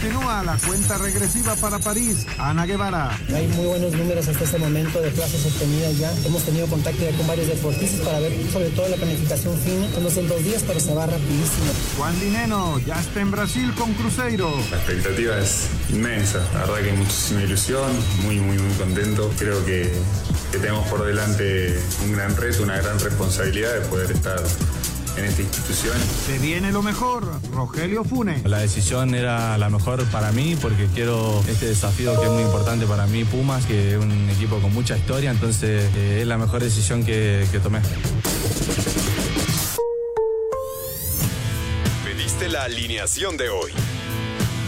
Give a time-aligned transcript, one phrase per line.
[0.00, 2.26] Continúa la cuenta regresiva para París.
[2.38, 3.18] Ana Guevara.
[3.34, 6.10] Hay muy buenos números hasta este momento de plazas obtenidas ya.
[6.24, 9.86] Hemos tenido contacto ya con varios deportistas para ver sobre todo la planificación fina.
[10.00, 11.70] No son dos días, pero se va rapidísimo.
[11.98, 14.50] Juan Dineno ya está en Brasil con Cruzeiro.
[14.70, 16.38] La expectativa es inmensa.
[16.54, 17.92] La verdad que hay muchísima ilusión.
[18.22, 19.30] Muy, muy, muy contento.
[19.38, 19.92] Creo que,
[20.50, 24.40] que tenemos por delante un gran reto, una gran responsabilidad de poder estar
[25.16, 25.96] en esta institución.
[26.26, 28.44] Se viene lo mejor, Rogelio Funes.
[28.44, 32.86] La decisión era la mejor para mí porque quiero este desafío que es muy importante
[32.86, 36.62] para mí, Pumas, que es un equipo con mucha historia, entonces eh, es la mejor
[36.62, 37.80] decisión que, que tomé.
[42.04, 43.72] Pediste la alineación de hoy.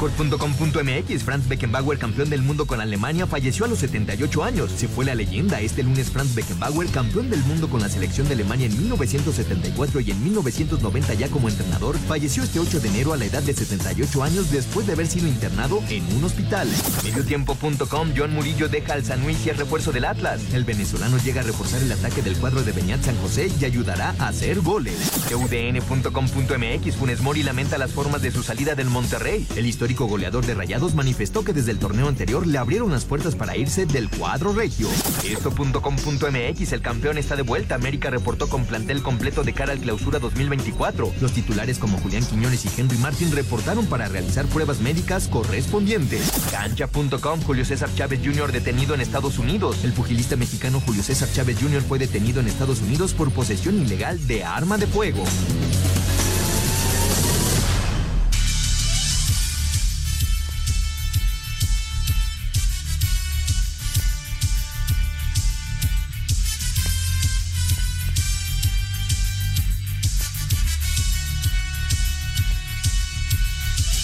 [0.00, 4.70] Record.com.mx, Franz Beckenbauer, campeón del mundo con Alemania, falleció a los 78 años.
[4.74, 5.60] Se fue la leyenda.
[5.60, 10.10] Este lunes, Franz Beckenbauer, campeón del mundo con la selección de Alemania en 1974 y
[10.10, 14.22] en 1990 ya como entrenador, falleció este 8 de enero a la edad de 78
[14.22, 16.66] años después de haber sido internado en un hospital.
[17.04, 20.40] Mediotiempo.com, John Murillo deja al San Luis y es refuerzo del Atlas.
[20.54, 24.14] El venezolano llega a reforzar el ataque del cuadro de Beñat San José y ayudará
[24.18, 24.96] a hacer goles.
[25.30, 29.46] UDN.com.mx, Funes Mori lamenta las formas de su salida del Monterrey.
[29.56, 33.34] El histórico goleador de Rayados manifestó que desde el torneo anterior le abrieron las puertas
[33.34, 34.88] para irse del cuadro regio.
[35.24, 37.74] Esto.com.mx, el campeón está de vuelta.
[37.74, 41.12] América reportó con plantel completo de cara al clausura 2024.
[41.20, 46.30] Los titulares como Julián Quiñones y Henry Martin reportaron para realizar pruebas médicas correspondientes.
[46.50, 48.52] Cancha.com, Julio César Chávez Jr.
[48.52, 49.84] detenido en Estados Unidos.
[49.84, 51.82] El pugilista mexicano Julio César Chávez Jr.
[51.82, 55.24] fue detenido en Estados Unidos por posesión ilegal de arma de fuego.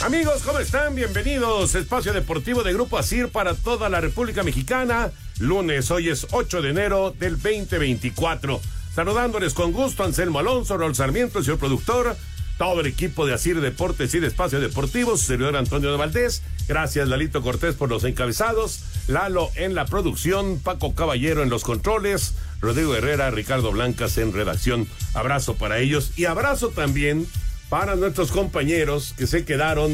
[0.07, 0.95] Amigos, ¿cómo están?
[0.95, 1.75] Bienvenidos.
[1.75, 5.11] Espacio Deportivo de Grupo Asir para toda la República Mexicana.
[5.41, 8.61] Lunes, hoy es 8 de enero del 2024.
[8.95, 12.17] Saludándoles con gusto Anselmo Alonso, Raúl Sarmiento, señor productor,
[12.57, 16.45] todo el equipo de Asir Deportes y de Espacio Deportivo, su servidor Antonio de Valdés.
[16.69, 18.85] Gracias, Lalito Cortés, por los encabezados.
[19.09, 24.87] Lalo en la producción, Paco Caballero en los controles, Rodrigo Herrera, Ricardo Blancas en redacción.
[25.15, 27.27] Abrazo para ellos y abrazo también
[27.69, 29.93] para nuestros compañeros que se quedaron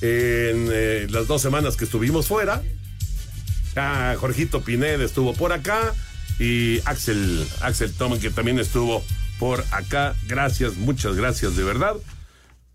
[0.00, 2.62] en eh, las dos semanas que estuvimos fuera.
[3.76, 5.94] Ah, Jorgito Pineda estuvo por acá
[6.38, 9.02] y Axel, Axel Toman que también estuvo
[9.38, 10.14] por acá.
[10.26, 11.96] Gracias, muchas gracias de verdad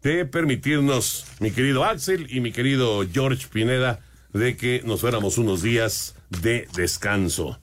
[0.02, 4.00] de permitirnos, mi querido Axel y mi querido George Pineda,
[4.34, 7.60] de que nos fuéramos unos días de descanso.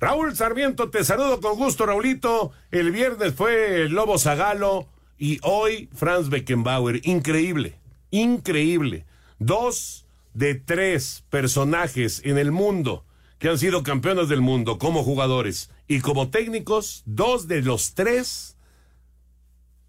[0.00, 2.52] Raúl Sarmiento, te saludo con gusto, Raulito.
[2.70, 4.88] El viernes fue el Lobo Zagalo
[5.18, 7.78] y hoy Franz Beckenbauer, increíble,
[8.10, 9.04] increíble.
[9.38, 13.04] Dos de tres personajes en el mundo
[13.38, 18.56] que han sido campeones del mundo como jugadores y como técnicos, dos de los tres,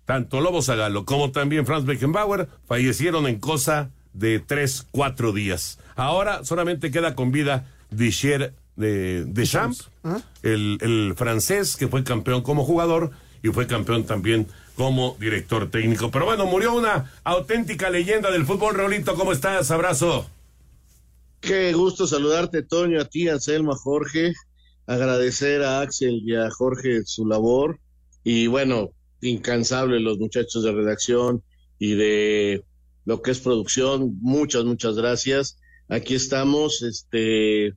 [0.06, 5.80] tanto Lobo Zagalo como también Franz Beckenbauer, fallecieron en cosa de tres, cuatro días.
[5.96, 9.90] Ahora solamente queda con vida Dicher de, de Champs,
[10.44, 13.12] el, el francés que fue campeón como jugador
[13.44, 14.48] y fue campeón también
[14.78, 16.12] como director técnico.
[16.12, 18.76] Pero bueno, murió una auténtica leyenda del fútbol.
[18.76, 19.72] Raulito, ¿cómo estás?
[19.72, 20.30] Abrazo.
[21.42, 24.34] Qué gusto saludarte, Toño, a ti, Anselmo, a Jorge.
[24.86, 27.80] Agradecer a Axel y a Jorge su labor.
[28.24, 28.92] Y bueno,
[29.22, 31.42] incansable los muchachos de redacción
[31.80, 32.64] y de
[33.04, 34.18] lo que es producción.
[34.22, 35.58] Muchas, muchas gracias.
[35.90, 37.74] Aquí estamos, este,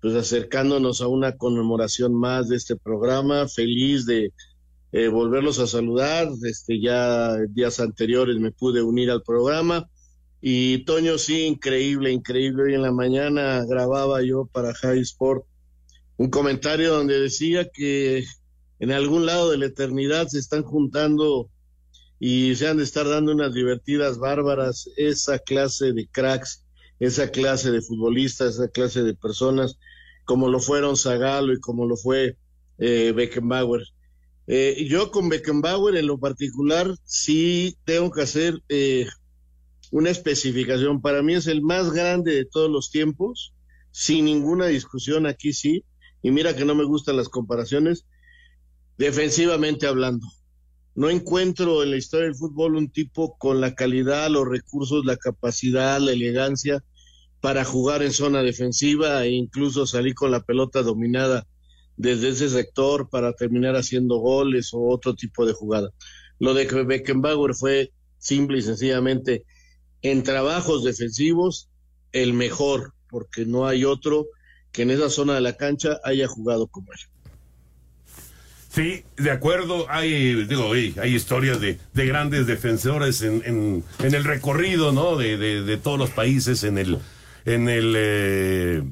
[0.00, 4.32] pues acercándonos a una conmemoración más de este programa, feliz de
[4.96, 9.90] eh, volverlos a saludar, este ya días anteriores me pude unir al programa.
[10.40, 15.44] Y Toño sí, increíble, increíble, hoy en la mañana grababa yo para High Sport
[16.16, 18.24] un comentario donde decía que
[18.78, 21.50] en algún lado de la eternidad se están juntando
[22.18, 24.88] y se han de estar dando unas divertidas bárbaras.
[24.96, 26.64] Esa clase de cracks,
[27.00, 29.78] esa clase de futbolistas, esa clase de personas,
[30.24, 32.38] como lo fueron Zagalo y como lo fue
[32.78, 33.82] eh, Beckenbauer.
[34.46, 39.06] Eh, yo con Beckenbauer en lo particular sí tengo que hacer eh,
[39.90, 41.00] una especificación.
[41.00, 43.54] Para mí es el más grande de todos los tiempos,
[43.90, 45.84] sin ninguna discusión, aquí sí.
[46.22, 48.06] Y mira que no me gustan las comparaciones,
[48.98, 50.26] defensivamente hablando.
[50.94, 55.16] No encuentro en la historia del fútbol un tipo con la calidad, los recursos, la
[55.16, 56.82] capacidad, la elegancia
[57.40, 61.46] para jugar en zona defensiva e incluso salir con la pelota dominada
[61.96, 65.90] desde ese sector para terminar haciendo goles o otro tipo de jugada.
[66.38, 69.44] Lo de Beckenbauer fue simple y sencillamente
[70.02, 71.68] en trabajos defensivos
[72.12, 74.26] el mejor, porque no hay otro
[74.72, 76.98] que en esa zona de la cancha haya jugado como él.
[78.76, 79.86] Sí, de acuerdo.
[79.88, 85.16] Hay, digo, hay historias de, de grandes defensores en, en, el recorrido, ¿no?
[85.16, 86.98] De, todos los países en el,
[87.46, 88.82] en el eh,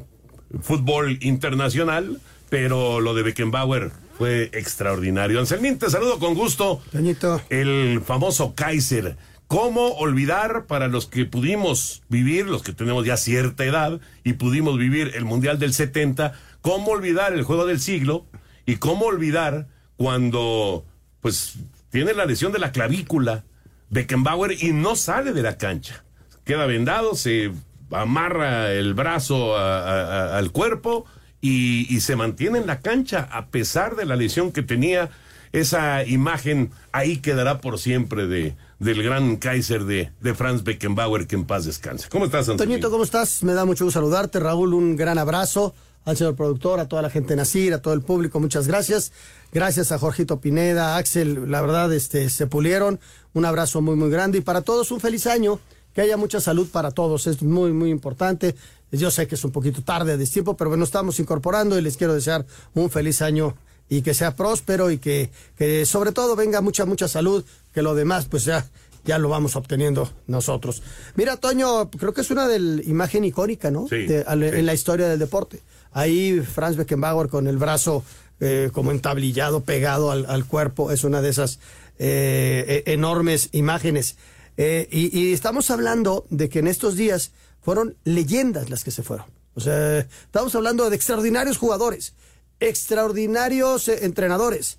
[0.63, 2.19] fútbol internacional,
[2.55, 5.41] pero lo de Beckenbauer fue extraordinario.
[5.41, 6.81] Anselmín, te saludo con gusto.
[6.93, 7.43] Toñito.
[7.51, 9.17] El famoso Kaiser.
[9.49, 14.79] ¿Cómo olvidar para los que pudimos vivir, los que tenemos ya cierta edad y pudimos
[14.79, 18.25] vivir el Mundial del 70, cómo olvidar el juego del siglo
[18.67, 19.67] y cómo olvidar
[19.97, 20.87] cuando
[21.23, 21.55] pues
[21.91, 23.43] tiene la lesión de la clavícula
[23.91, 26.05] Beckenbauer y no sale de la cancha.
[26.45, 27.51] Queda vendado, se
[27.91, 31.05] amarra el brazo a, a, al cuerpo
[31.45, 35.11] y, y, se mantiene en la cancha a pesar de la lesión que tenía.
[35.53, 41.37] Esa imagen ahí quedará por siempre de, del gran Kaiser de, de Franz Beckenbauer, que
[41.37, 42.09] en paz descanse.
[42.09, 42.77] ¿Cómo estás, Antonio?
[42.77, 43.43] Toñito, ¿cómo estás?
[43.43, 44.41] Me da mucho gusto saludarte.
[44.41, 45.75] Raúl, un gran abrazo
[46.07, 49.13] al señor productor, a toda la gente de Nacir, a todo el público, muchas gracias.
[49.53, 53.01] Gracias a Jorgito Pineda, Axel, la verdad, este, se pulieron.
[53.35, 54.39] Un abrazo muy, muy grande.
[54.39, 55.61] Y para todos, un feliz año.
[55.95, 57.29] Que haya mucha salud para todos.
[57.29, 58.57] Es muy, muy importante.
[58.97, 61.97] Yo sé que es un poquito tarde de tiempo, pero bueno, estamos incorporando y les
[61.97, 63.55] quiero desear un feliz año
[63.89, 67.95] y que sea próspero y que, que sobre todo venga mucha, mucha salud, que lo
[67.95, 68.67] demás pues ya,
[69.05, 70.83] ya lo vamos obteniendo nosotros.
[71.17, 73.87] Mira, Toño, creo que es una de imagen icónica, ¿no?
[73.89, 74.57] Sí, de, al, sí.
[74.57, 75.61] En la historia del deporte.
[75.93, 78.05] Ahí Franz Beckenbauer con el brazo
[78.41, 81.61] eh, como entablillado, pegado al, al, cuerpo, es una de esas
[81.99, 84.17] eh, enormes imágenes.
[84.57, 87.33] Eh, y, y estamos hablando de que en estos días
[87.65, 89.27] fueron leyendas las que se fueron.
[89.55, 92.13] O sea, estamos hablando de extraordinarios jugadores,
[92.61, 94.79] extraordinarios eh, entrenadores,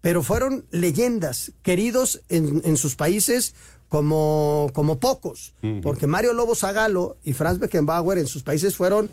[0.00, 3.54] pero fueron leyendas, queridos en, en sus países
[3.88, 5.82] como, como pocos, uh -huh.
[5.82, 9.10] porque Mario Lobo Zagalo y Franz Beckenbauer en sus países fueron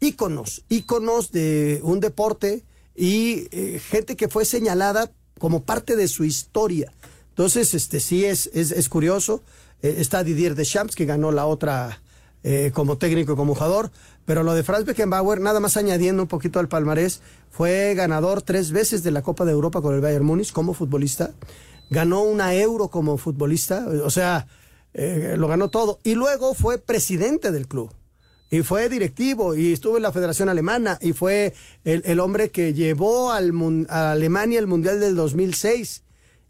[0.00, 2.64] íconos, íconos de un deporte
[2.96, 6.92] y eh, gente que fue señalada como parte de su historia.
[7.30, 9.42] Entonces, este sí es, es, es curioso.
[9.82, 12.00] Eh, está Didier Deschamps, que ganó la otra
[12.46, 13.90] eh, como técnico y como jugador,
[14.26, 18.70] pero lo de Franz Beckenbauer, nada más añadiendo un poquito al palmarés, fue ganador tres
[18.70, 21.30] veces de la Copa de Europa con el Bayern Múnich como futbolista,
[21.88, 24.46] ganó una euro como futbolista, o sea,
[24.92, 27.90] eh, lo ganó todo, y luego fue presidente del club.
[28.50, 32.74] Y fue directivo y estuvo en la Federación Alemana y fue el, el hombre que
[32.74, 33.52] llevó al,
[33.88, 36.02] a Alemania el Mundial del 2006.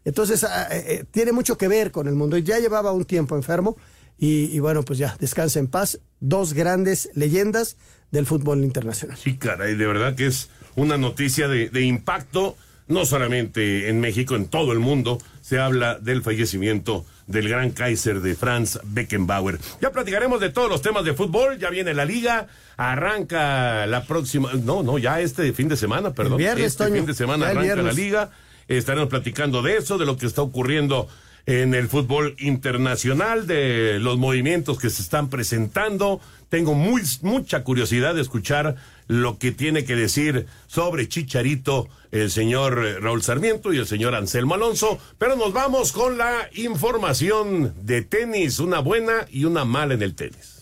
[0.03, 2.37] Entonces, eh, tiene mucho que ver con el mundo.
[2.37, 3.75] Ya llevaba un tiempo enfermo,
[4.17, 5.99] y, y, bueno, pues ya, descansa en paz.
[6.19, 7.77] Dos grandes leyendas
[8.11, 9.17] del fútbol internacional.
[9.17, 12.55] Sí, caray, de verdad que es una noticia de, de, impacto,
[12.87, 15.17] no solamente en México, en todo el mundo.
[15.41, 19.59] Se habla del fallecimiento del gran Kaiser de Franz Beckenbauer.
[19.81, 24.51] Ya platicaremos de todos los temas de fútbol, ya viene la liga, arranca la próxima,
[24.53, 26.33] no, no, ya este fin de semana, perdón.
[26.33, 28.31] El viernes, este Toño, fin de semana arranca la liga.
[28.67, 31.07] Estaremos platicando de eso, de lo que está ocurriendo
[31.45, 36.19] en el fútbol internacional, de los movimientos que se están presentando.
[36.49, 38.75] Tengo muy, mucha curiosidad de escuchar
[39.07, 44.55] lo que tiene que decir sobre Chicharito el señor Raúl Sarmiento y el señor Anselmo
[44.55, 50.01] Alonso, pero nos vamos con la información de tenis, una buena y una mala en
[50.01, 50.54] el tenis.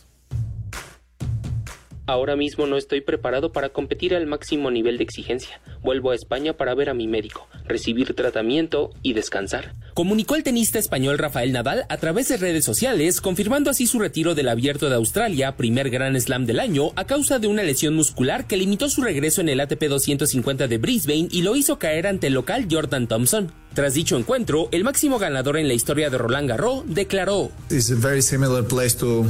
[2.05, 5.61] Ahora mismo no estoy preparado para competir al máximo nivel de exigencia.
[5.81, 9.73] Vuelvo a España para ver a mi médico, recibir tratamiento y descansar.
[9.93, 14.35] Comunicó el tenista español Rafael Nadal a través de redes sociales, confirmando así su retiro
[14.35, 18.47] del Abierto de Australia, primer Gran Slam del año, a causa de una lesión muscular
[18.47, 22.27] que limitó su regreso en el ATP 250 de Brisbane y lo hizo caer ante
[22.27, 23.62] el local Jordan Thompson.
[23.73, 27.49] Tras dicho encuentro, el máximo ganador en la historia de Roland Garros declaró: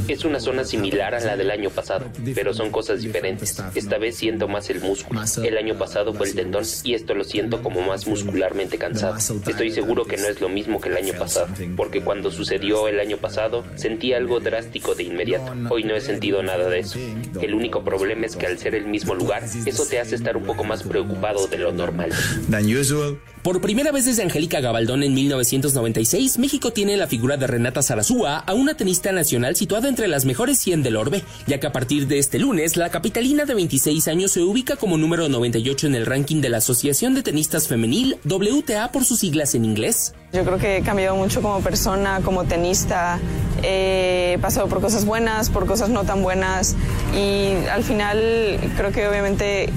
[0.06, 3.56] Es una zona similar a la del año pasado, pero son cosas diferentes.
[3.74, 5.22] Esta vez siento más el músculo.
[5.42, 9.16] El año pasado fue el tendón y esto lo siento como más muscularmente cansado.
[9.16, 13.00] Estoy seguro que no es lo mismo que el año pasado, porque cuando sucedió el
[13.00, 15.52] año pasado sentí algo drástico de inmediato.
[15.70, 16.98] Hoy no he sentido nada de eso.
[17.40, 20.44] El único problema es que al ser el mismo lugar, eso te hace estar un
[20.44, 22.10] poco más preocupado de lo normal.
[23.44, 28.38] Por primera vez desde Angélica Gabaldón en 1996, México tiene la figura de Renata Zarazúa,
[28.38, 32.06] a una tenista nacional situada entre las mejores 100 del orbe, ya que a partir
[32.06, 36.06] de este lunes, la capitalina de 26 años se ubica como número 98 en el
[36.06, 40.14] ranking de la Asociación de Tenistas Femenil, WTA por sus siglas en inglés.
[40.32, 43.20] Yo creo que he cambiado mucho como persona, como tenista.
[43.62, 46.74] He pasado por cosas buenas, por cosas no tan buenas
[47.16, 49.72] y al final creo que obviamente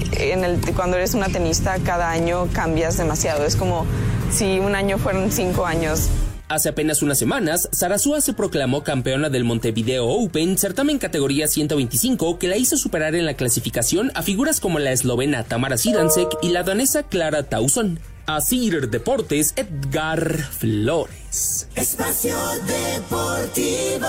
[0.74, 3.44] cuando eres una tenista cada año cambias demasiado.
[3.58, 3.86] Como
[4.30, 6.08] si un año fueron cinco años.
[6.48, 12.48] Hace apenas unas semanas, Sarasúa se proclamó campeona del Montevideo Open, certamen categoría 125 que
[12.48, 16.62] la hizo superar en la clasificación a figuras como la eslovena Tamara Sidansek y la
[16.62, 18.00] danesa Clara Tauson.
[18.24, 21.68] Asir Deportes, Edgar Flores.
[21.74, 22.36] Espacio
[22.66, 24.08] Deportivo.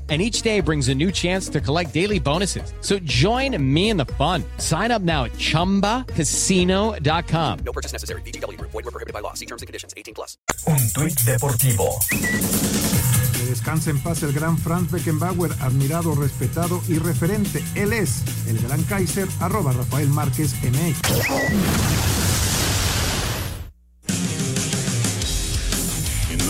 [0.11, 2.73] and each day brings a new chance to collect daily bonuses.
[2.81, 4.43] So join me in the fun.
[4.57, 7.59] Sign up now at ChumbaCasino.com.
[7.65, 8.21] No purchase necessary.
[8.23, 8.59] BGW.
[8.59, 9.33] Void were prohibited by law.
[9.35, 9.93] See terms and conditions.
[9.95, 10.37] 18 plus.
[10.67, 11.97] Un tuit deportivo.
[12.09, 17.63] Que descanse en paz el gran Franz Beckenbauer, admirado, respetado y referente.
[17.75, 22.30] Él es el gran Kaiser, arroba Rafael Márquez MX.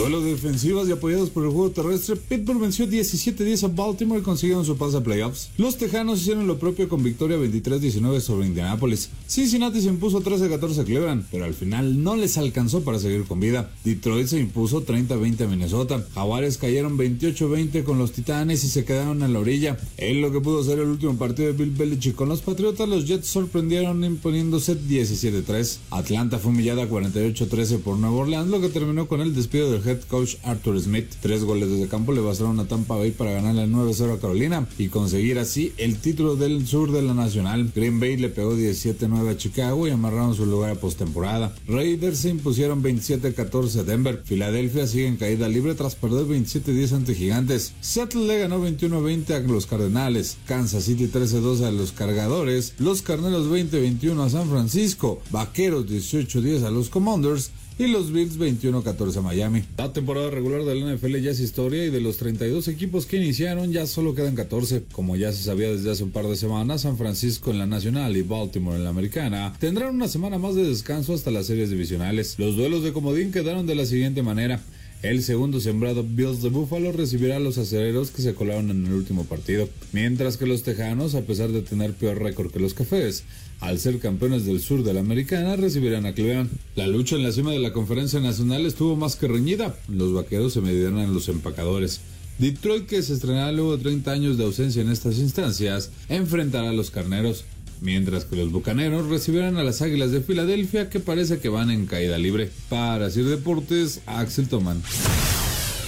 [0.01, 4.65] Duelos defensivas y apoyados por el juego terrestre, Pittsburgh venció 17-10 a Baltimore y consiguieron
[4.65, 5.51] su pase a playoffs.
[5.57, 9.09] Los Tejanos hicieron lo propio con victoria 23-19 sobre Indianapolis.
[9.27, 13.39] Cincinnati se impuso 13-14 a Cleveland, pero al final no les alcanzó para seguir con
[13.39, 13.69] vida.
[13.83, 16.03] Detroit se impuso 30-20 a Minnesota.
[16.15, 19.77] Jaguares cayeron 28-20 con los Titanes y se quedaron en la orilla.
[19.97, 23.05] En lo que pudo ser el último partido de Bill Belichick con los Patriotas, los
[23.05, 25.77] Jets sorprendieron imponiéndose 17-3.
[25.91, 30.01] Atlanta fue humillada 48-13 por Nueva Orleans, lo que terminó con el despido del head
[30.07, 31.13] coach Arthur Smith.
[31.21, 34.87] Tres goles desde campo le bastaron a Tampa Bay para ganarle 9-0 a Carolina y
[34.87, 37.71] conseguir así el título del sur de la Nacional.
[37.75, 41.53] Green Bay le pegó 17-9 a Chicago y amarraron su lugar a postemporada.
[41.67, 44.21] Raiders se impusieron 27-14 a Denver.
[44.25, 47.73] Filadelfia sigue en caída libre tras perder 27-10 ante Gigantes.
[47.81, 50.37] Seattle le ganó 21-20 a los Cardenales.
[50.45, 52.73] Kansas City 13-12 a los Cargadores.
[52.79, 55.21] Los Carneros 20-21 a San Francisco.
[55.31, 59.63] Vaqueros 18-10 a los Commanders y los Bills 21-14 a Miami.
[59.77, 63.17] La temporada regular de la NFL ya es historia y de los 32 equipos que
[63.17, 64.83] iniciaron ya solo quedan 14.
[64.91, 68.15] Como ya se sabía desde hace un par de semanas, San Francisco en la Nacional
[68.15, 72.35] y Baltimore en la Americana tendrán una semana más de descanso hasta las series divisionales.
[72.37, 74.61] Los duelos de comodín quedaron de la siguiente manera.
[75.01, 78.93] El segundo sembrado Bills de Buffalo recibirá a los acereros que se colaron en el
[78.93, 83.23] último partido, mientras que los tejanos, a pesar de tener peor récord que los cafés,
[83.61, 86.51] al ser campeones del sur de la americana, recibirán a Cleveland.
[86.75, 89.75] La lucha en la cima de la conferencia nacional estuvo más que reñida.
[89.87, 92.01] Los vaqueros se medirán a los empacadores.
[92.37, 96.73] Detroit, que se estrenará luego de 30 años de ausencia en estas instancias, enfrentará a
[96.73, 97.45] los carneros,
[97.81, 101.87] mientras que los bucaneros recibirán a las águilas de Filadelfia, que parece que van en
[101.87, 102.49] caída libre.
[102.69, 104.81] Para Sir Deportes, Axel Toman.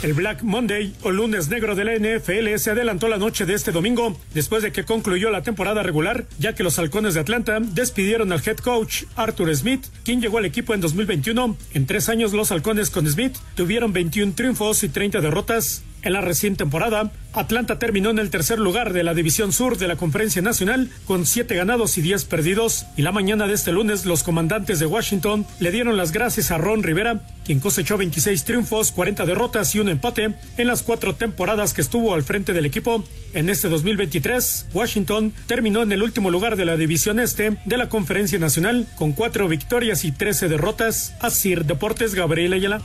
[0.03, 3.71] El Black Monday o lunes negro de la NFL se adelantó la noche de este
[3.71, 8.33] domingo después de que concluyó la temporada regular, ya que los halcones de Atlanta despidieron
[8.33, 11.55] al head coach Arthur Smith, quien llegó al equipo en 2021.
[11.73, 15.83] En tres años los halcones con Smith tuvieron 21 triunfos y 30 derrotas.
[16.03, 19.87] En la reciente temporada, Atlanta terminó en el tercer lugar de la División Sur de
[19.87, 22.85] la Conferencia Nacional con siete ganados y diez perdidos.
[22.97, 26.57] Y la mañana de este lunes, los comandantes de Washington le dieron las gracias a
[26.57, 31.73] Ron Rivera, quien cosechó 26 triunfos, 40 derrotas y un empate en las cuatro temporadas
[31.73, 33.05] que estuvo al frente del equipo.
[33.33, 37.87] En este 2023, Washington terminó en el último lugar de la División Este de la
[37.87, 41.15] Conferencia Nacional con cuatro victorias y 13 derrotas.
[41.21, 42.81] Así Deportes Gabriel Ayala.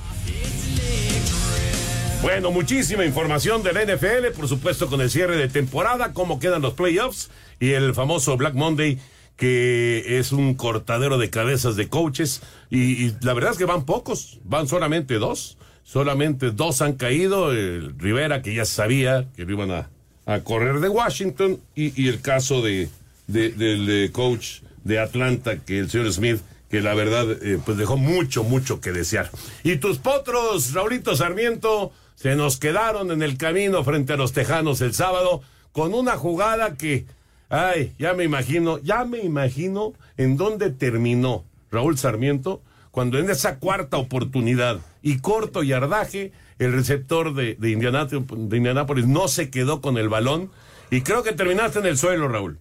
[2.22, 6.62] Bueno, muchísima información de la NFL, por supuesto con el cierre de temporada, cómo quedan
[6.62, 8.98] los playoffs y el famoso Black Monday
[9.36, 13.84] que es un cortadero de cabezas de coaches y, y la verdad es que van
[13.86, 19.70] pocos, van solamente dos, solamente dos han caído, el Rivera que ya sabía que iban
[19.70, 19.88] a,
[20.26, 22.88] a correr de Washington y, el caso de,
[23.28, 27.78] de- del eh, coach de Atlanta que el señor Smith que la verdad eh, pues
[27.78, 29.30] dejó mucho, mucho que desear.
[29.62, 34.80] Y tus potros, Raulito Sarmiento, se nos quedaron en el camino frente a los Tejanos
[34.80, 37.06] el sábado con una jugada que,
[37.48, 42.60] ay, ya me imagino, ya me imagino en dónde terminó Raúl Sarmiento
[42.90, 49.48] cuando en esa cuarta oportunidad y corto yardaje, el receptor de, de, Indianápolis, no se
[49.48, 50.50] quedó con el balón
[50.90, 52.58] y creo que terminaste en el suelo, Raúl.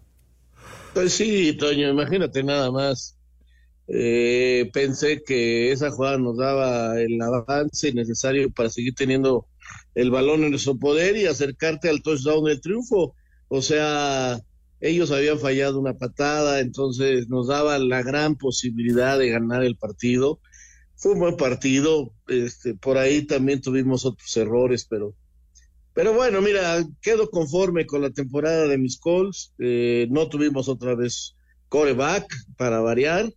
[0.94, 3.17] Pues sí, Toño, imagínate nada más.
[3.88, 9.48] Eh, pensé que esa jugada nos daba el avance necesario para seguir teniendo
[9.96, 13.16] el balón en nuestro poder y acercarte al touchdown del triunfo.
[13.48, 14.40] O sea,
[14.80, 20.40] ellos habían fallado una patada, entonces nos daba la gran posibilidad de ganar el partido.
[20.96, 25.16] Fue un buen partido, este, por ahí también tuvimos otros errores, pero
[25.98, 29.56] pero bueno, mira, quedo conforme con la temporada de mis Colts.
[29.58, 31.36] Eh, no tuvimos otra vez
[31.70, 33.34] coreback para variar.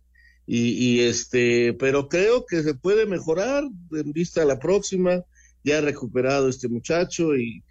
[0.53, 5.23] Y, y este, pero creo que se puede mejorar en vista a la próxima.
[5.63, 7.63] Ya ha recuperado este muchacho y,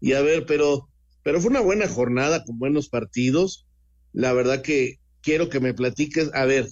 [0.00, 0.88] y a ver, pero,
[1.24, 3.66] pero fue una buena jornada con buenos partidos.
[4.12, 6.30] La verdad que quiero que me platiques.
[6.32, 6.68] A ver,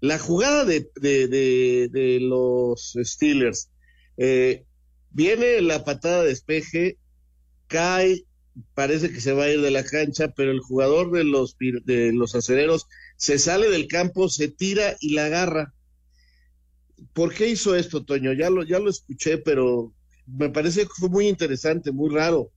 [0.00, 3.68] la jugada de, de, de, los Steelers.
[4.16, 4.64] eh,
[5.10, 6.96] viene la patada de despeje,
[7.66, 8.24] cae,
[8.72, 12.12] parece que se va a ir de la cancha, pero el jugador de los, de
[12.14, 12.86] los acereros
[13.22, 15.72] se sale del campo, se tira y la agarra.
[17.12, 18.32] ¿Por qué hizo esto, Toño?
[18.32, 19.94] Ya lo, ya lo escuché, pero
[20.26, 22.50] me parece que fue muy interesante, muy raro.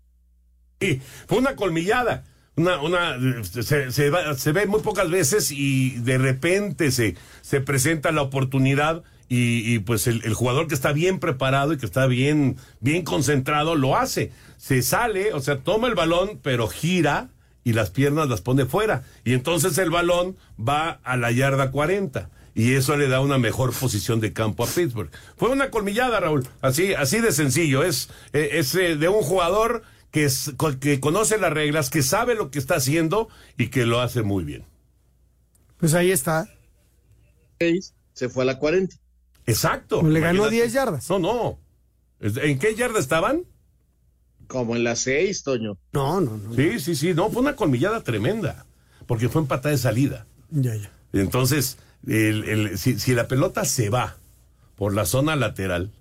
[0.81, 2.24] Sí, fue una colmillada.
[2.55, 8.12] Una, una, se, se se ve muy pocas veces y de repente se, se presenta
[8.12, 12.07] la oportunidad y, y, pues el, el jugador que está bien preparado y que está
[12.07, 14.31] bien, bien concentrado lo hace.
[14.57, 17.29] Se sale, o sea, toma el balón, pero gira
[17.65, 19.03] y las piernas las pone fuera.
[19.25, 23.73] Y entonces el balón va a la yarda 40 y eso le da una mejor
[23.73, 25.10] posición de campo a Pittsburgh.
[25.36, 27.84] Fue una colmillada, Raúl, así, así de sencillo.
[27.84, 32.36] Es, eh, es eh, de un jugador que, es- que conoce las reglas, que sabe
[32.36, 34.63] lo que está haciendo y que lo hace muy bien.
[35.78, 36.47] Pues ahí está.
[38.13, 38.95] Se fue a la 40.
[39.45, 40.01] Exacto.
[40.04, 40.56] Le ganó Imagínate.
[40.56, 41.10] 10 yardas.
[41.10, 41.60] No, no.
[42.21, 43.43] ¿En qué yarda estaban?
[44.47, 45.77] Como en las 6, Toño.
[45.93, 46.53] No, no, no.
[46.53, 47.13] Sí, sí, sí.
[47.13, 48.65] No, fue una colmillada tremenda.
[49.08, 50.25] Porque fue en patada de salida.
[50.51, 50.89] Ya, ya.
[51.13, 51.77] Entonces,
[52.08, 54.17] el- el- si, si la pelota se va
[54.75, 55.91] por la zona lateral,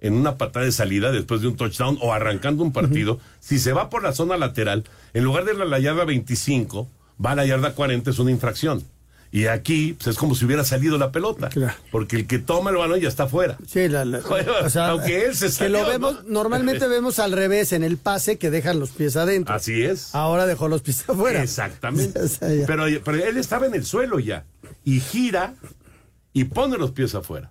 [0.00, 3.72] en una patada de salida después de un touchdown o arrancando un partido, si se
[3.72, 4.84] va por la zona lateral,
[5.14, 6.88] en lugar de ir a la yarda 25,
[7.24, 8.84] va a la yarda 40, es una infracción.
[9.30, 11.50] Y aquí pues, es como si hubiera salido la pelota.
[11.90, 13.58] Porque el que toma el balón ya está fuera.
[13.66, 14.18] Sí, la- la-
[14.64, 16.30] o sea, aunque él se que salió, lo vemos, ¿no?
[16.30, 19.54] normalmente vemos al revés en el pase que dejan los pies adentro.
[19.54, 20.14] Así es.
[20.14, 21.42] Ahora dejó los pies afuera.
[21.42, 22.18] Exactamente.
[22.20, 22.66] O sea, ya.
[22.66, 24.44] pero, pero él estaba en el suelo ya.
[24.84, 25.54] Y gira
[26.32, 27.50] y pone los pies afuera.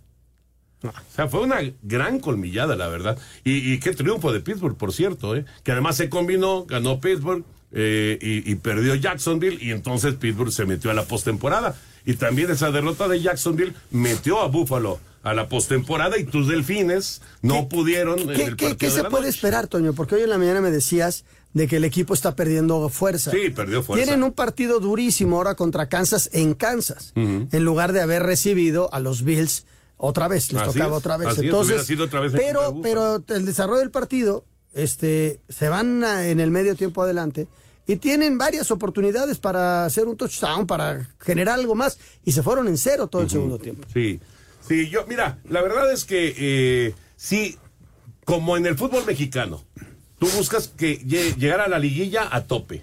[0.83, 3.17] O sea, fue una gran colmillada, la verdad.
[3.43, 5.43] Y, y qué triunfo de Pittsburgh, por cierto, ¿eh?
[5.63, 10.65] que además se combinó, ganó Pittsburgh eh, y, y perdió Jacksonville, y entonces Pittsburgh se
[10.65, 11.75] metió a la postemporada.
[12.05, 17.21] Y también esa derrota de Jacksonville metió a Buffalo a la postemporada y tus delfines
[17.41, 19.29] no pudieron en ¿Qué, el qué- qué se puede noche.
[19.35, 19.91] esperar, Toño?
[19.91, 23.31] Porque hoy en la mañana me decías de que el equipo está perdiendo fuerza.
[23.31, 24.05] Sí, perdió fuerza.
[24.05, 29.01] Tienen un partido durísimo ahora contra Kansas en Kansas, en lugar de haber recibido a
[29.01, 29.65] los Bills
[29.97, 31.29] otra vez, les Así tocaba es, otra vez.
[31.33, 34.45] es, Entonces, otra vez en pero, pero el desarrollo del partido,
[34.77, 37.47] este, se van a- en el medio tiempo adelante
[37.85, 42.67] y tienen varias oportunidades para hacer un touchdown, para generar algo más, y se fueron
[42.67, 43.87] en cero todo el segundo tiempo.
[43.93, 44.19] Sí,
[44.67, 47.57] sí, yo, mira, la verdad es que eh, sí,
[48.25, 49.63] como en el fútbol mexicano,
[50.19, 52.81] tú buscas que lle- llegar a la liguilla a tope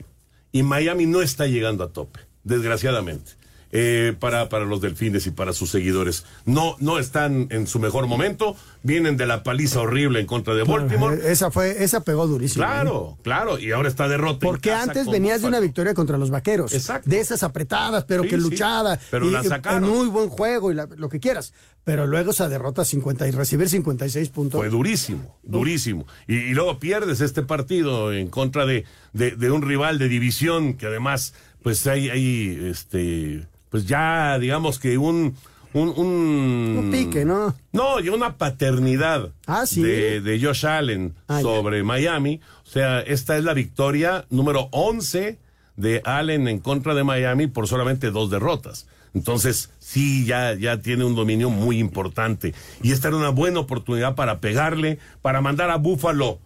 [0.53, 3.33] y Miami no está llegando a tope, desgraciadamente.
[3.77, 6.25] Eh, para, para los delfines y para sus seguidores.
[6.47, 10.63] No, no están en su mejor momento, vienen de la paliza horrible en contra de
[10.63, 11.17] Baltimore.
[11.17, 12.65] Eh, Esa fue, esa pegó durísimo.
[12.65, 12.69] ¿eh?
[12.69, 14.47] Claro, claro, y ahora está derrota.
[14.47, 16.73] en Porque casa antes venías de una victoria contra los vaqueros.
[16.73, 17.11] Exacto.
[17.11, 19.01] De esas apretadas, pero Sí, que sí, luchada.
[19.11, 19.83] pero y, la sacaron.
[19.85, 21.53] en muy buen juego y la- lo que quieras.
[21.83, 24.59] Pero luego esa derrota 50 y recibir 56 puntos.
[24.61, 26.07] Fue durísimo, durísimo.
[26.29, 30.75] Y, y luego pierdes este partido en contra de, de, de un rival de división
[30.75, 35.35] que además, pues hay, hay este, pues ya digamos que un,
[35.73, 37.57] un, un, Un pique, ¿no?
[37.73, 39.83] No, y una paternidad Ah, ¿sí?
[39.83, 41.43] de, de Josh Allen Ah, ya.
[41.43, 42.41] sobre Miami.
[42.65, 45.41] O sea, esta es la victoria número 11
[45.77, 48.87] de Allen en contra de Miami por solamente dos derrotas.
[49.13, 52.55] Entonces, sí, ya, ya tiene un dominio muy importante.
[52.81, 56.39] Y esta era una buena oportunidad para pegarle, para mandar a Buffalo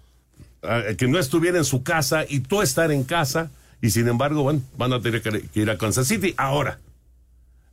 [0.63, 3.51] eh, que no estuviera en su casa y tú estar en casa.
[3.83, 6.33] Y sin embargo, bueno, van a tener que ir a Kansas City.
[6.39, 6.79] Ahora,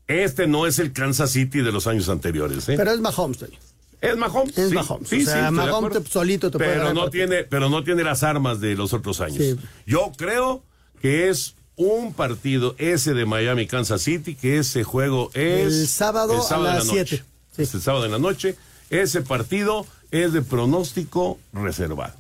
[0.08, 2.68] este no es el Kansas City de los años anteriores.
[2.70, 2.76] ¿eh?
[2.78, 3.58] Pero es Mahomes, Toño.
[4.02, 4.58] Es Mahomes.
[4.58, 5.10] Es sí, Mahomes.
[5.10, 7.44] sí, o sí, sea, de Mahomes te- solito te puede pero ganar no el tiene,
[7.44, 9.38] pero no tiene las armas de los otros años.
[9.40, 9.56] Sí.
[9.86, 10.64] Yo creo
[11.02, 16.34] que es un partido ese de Miami Kansas City, que ese juego es El sábado
[16.34, 17.24] a de las la noche.
[17.56, 17.64] 7.
[17.64, 18.56] Es el sábado en la noche.
[18.90, 22.14] Ese partido es de pronóstico reservado.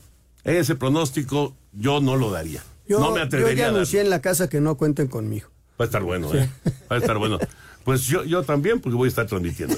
[0.43, 2.63] Ese pronóstico yo no lo daría.
[2.88, 3.78] Yo, no me yo atrevería ya a darlo.
[3.80, 5.50] anuncié en la casa que no cuenten conmigo.
[5.80, 6.50] Va a estar bueno, ¿eh?
[6.91, 7.38] Va a estar bueno.
[7.86, 9.76] Pues yo, yo también, porque voy a estar transmitiendo.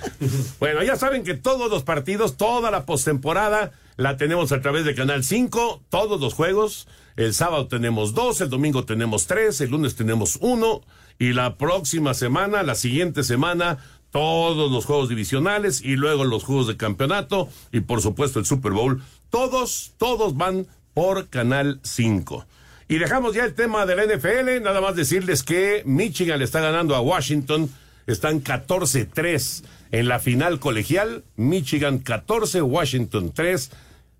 [0.58, 4.94] bueno, ya saben que todos los partidos, toda la postemporada, la tenemos a través de
[4.94, 6.88] Canal 5, todos los juegos.
[7.14, 10.80] El sábado tenemos dos, el domingo tenemos tres, el lunes tenemos uno,
[11.18, 13.78] y la próxima semana, la siguiente semana,
[14.10, 18.72] todos los juegos divisionales y luego los juegos de campeonato y por supuesto el Super
[18.72, 19.02] Bowl.
[19.28, 22.46] Todos, todos van por Canal 5.
[22.88, 26.60] Y dejamos ya el tema de la NFL, nada más decirles que Michigan le está
[26.60, 27.70] ganando a Washington,
[28.06, 33.70] están 14-3 en la final colegial, Michigan 14, Washington 3,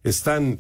[0.04, 0.58] están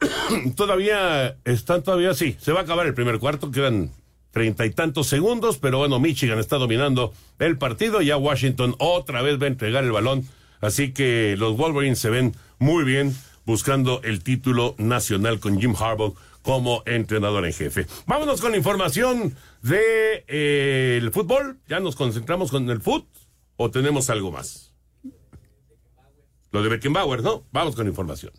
[0.56, 3.90] todavía, están todavía, sí, se va a acabar el primer cuarto, quedan
[4.30, 9.40] treinta y tantos segundos, pero bueno, Michigan está dominando el partido, ya Washington otra vez
[9.40, 10.28] va a entregar el balón,
[10.60, 16.14] así que los Wolverines se ven muy bien buscando el título nacional con Jim Harbaugh
[16.42, 17.86] como entrenador en jefe.
[18.06, 21.58] Vámonos con información de eh, el fútbol.
[21.68, 23.08] ¿Ya nos concentramos con el fútbol
[23.56, 24.72] o tenemos algo más?
[26.50, 27.44] Lo de Beckenbauer, ¿no?
[27.52, 28.32] Vamos con información.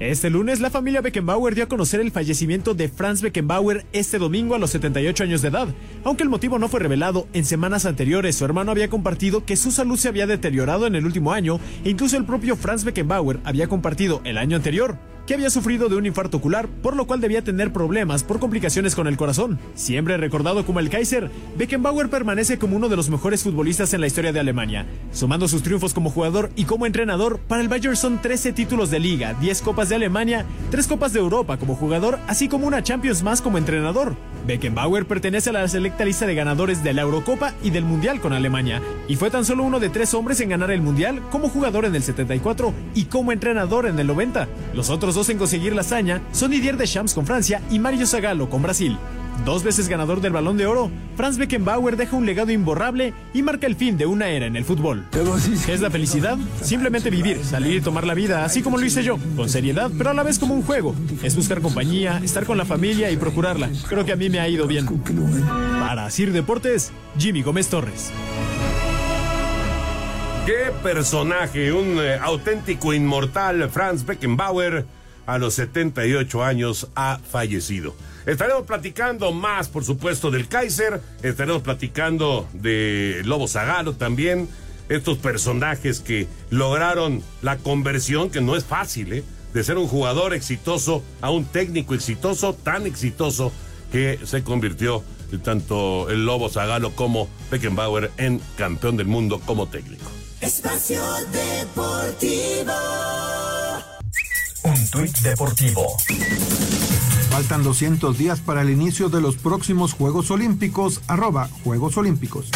[0.00, 4.54] Este lunes, la familia Beckenbauer dio a conocer el fallecimiento de Franz Beckenbauer este domingo
[4.54, 5.66] a los 78 años de edad.
[6.04, 9.72] Aunque el motivo no fue revelado, en semanas anteriores su hermano había compartido que su
[9.72, 13.66] salud se había deteriorado en el último año e incluso el propio Franz Beckenbauer había
[13.66, 17.44] compartido el año anterior que había sufrido de un infarto ocular, por lo cual debía
[17.44, 19.58] tener problemas por complicaciones con el corazón.
[19.74, 24.06] Siempre recordado como el Kaiser, Beckenbauer permanece como uno de los mejores futbolistas en la
[24.06, 27.40] historia de Alemania, sumando sus triunfos como jugador y como entrenador.
[27.46, 31.20] Para el Bayern son 13 títulos de liga, 10 copas de Alemania, 3 copas de
[31.20, 34.16] Europa como jugador, así como una Champions más como entrenador.
[34.46, 38.32] Beckenbauer pertenece a la selecta lista de ganadores de la Eurocopa y del Mundial con
[38.32, 41.84] Alemania, y fue tan solo uno de tres hombres en ganar el Mundial como jugador
[41.84, 44.48] en el 74 y como entrenador en el 90.
[44.72, 48.48] Los otros dos en conseguir la hazaña son Didier Deschamps con Francia y Mario Zagallo
[48.48, 48.96] con Brasil.
[49.44, 53.66] Dos veces ganador del Balón de Oro, Franz Beckenbauer deja un legado imborrable y marca
[53.66, 55.06] el fin de una era en el fútbol.
[55.10, 56.38] ¿Qué es la felicidad?
[56.62, 60.10] Simplemente vivir, salir y tomar la vida, así como lo hice yo, con seriedad, pero
[60.10, 60.94] a la vez como un juego.
[61.24, 63.70] Es buscar compañía, estar con la familia y procurarla.
[63.88, 64.86] Creo que a mí me ha ido bien.
[65.80, 68.12] Para Sir Deportes, Jimmy Gómez Torres.
[70.46, 74.86] Qué personaje, un eh, auténtico inmortal, Franz Beckenbauer,
[75.28, 77.94] a los 78 años ha fallecido.
[78.24, 84.48] Estaremos platicando más, por supuesto, del Kaiser, estaremos platicando de Lobo Zagalo también,
[84.88, 89.24] estos personajes que lograron la conversión, que no es fácil, ¿eh?
[89.52, 93.52] de ser un jugador exitoso a un técnico exitoso, tan exitoso
[93.92, 95.04] que se convirtió
[95.44, 100.10] tanto el Lobo Zagalo como Beckenbauer en campeón del mundo como técnico.
[100.40, 102.72] Espacio Deportivo.
[104.88, 105.96] Un tuit deportivo.
[107.30, 112.48] Faltan 200 días para el inicio de los próximos Juegos Olímpicos, arroba Juegos Olímpicos.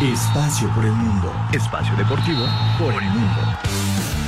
[0.00, 1.30] Espacio por el mundo.
[1.52, 2.46] Espacio deportivo
[2.78, 3.65] por el mundo.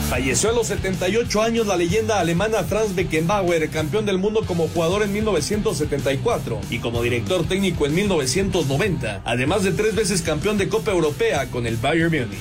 [0.08, 5.02] Falleció a los 78 años la leyenda alemana Franz Beckenbauer, campeón del mundo como jugador
[5.02, 10.92] en 1974 y como director técnico en 1990, además de tres veces campeón de Copa
[10.92, 12.38] Europea con el Bayern Múnich.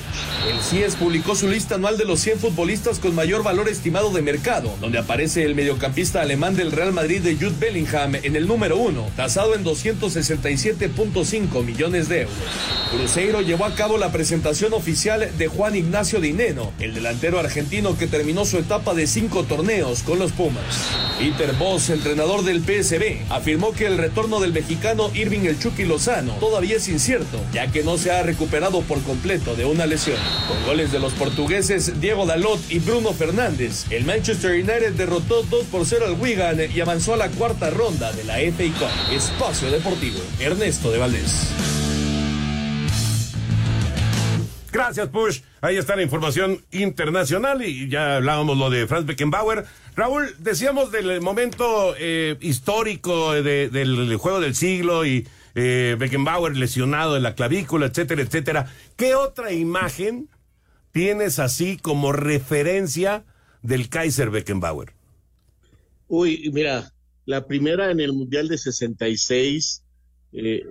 [0.50, 4.22] El CIES publicó su lista anual de los 100 futbolistas con mayor valor estimado de
[4.22, 8.78] mercado, donde aparece el mediocampista alemán del Real Madrid de Jude Bellingham en el número
[8.78, 12.34] uno, tasado en 267.5 millones de euros.
[12.90, 17.98] Cruzeiro llevó a cabo la presentación oficial de Juan Ignacio Dineno, el delantero argentino argentino
[17.98, 20.62] que terminó su etapa de cinco torneos con los Pumas.
[21.18, 26.34] Peter Boss, entrenador del PSB, afirmó que el retorno del mexicano Irving El Chucky Lozano
[26.34, 30.18] todavía es incierto, ya que no se ha recuperado por completo de una lesión.
[30.46, 35.64] Con goles de los portugueses Diego Dalot y Bruno Fernández, el Manchester United derrotó 2
[35.66, 39.12] por 0 al Wigan y avanzó a la cuarta ronda de la FA Cup.
[39.12, 41.77] Espacio Deportivo, Ernesto de Valdés.
[44.78, 45.40] Gracias, Push.
[45.60, 49.64] Ahí está la información internacional y ya hablábamos lo de Franz Beckenbauer.
[49.96, 57.16] Raúl, decíamos del momento eh, histórico de- del juego del siglo y eh, Beckenbauer lesionado
[57.16, 58.72] en la clavícula, etcétera, etcétera.
[58.94, 60.28] ¿Qué otra imagen
[60.92, 63.24] tienes así como referencia
[63.62, 64.92] del Kaiser Beckenbauer?
[66.06, 66.92] Uy, mira,
[67.26, 69.82] la primera en el Mundial de 66,
[70.32, 70.62] eh,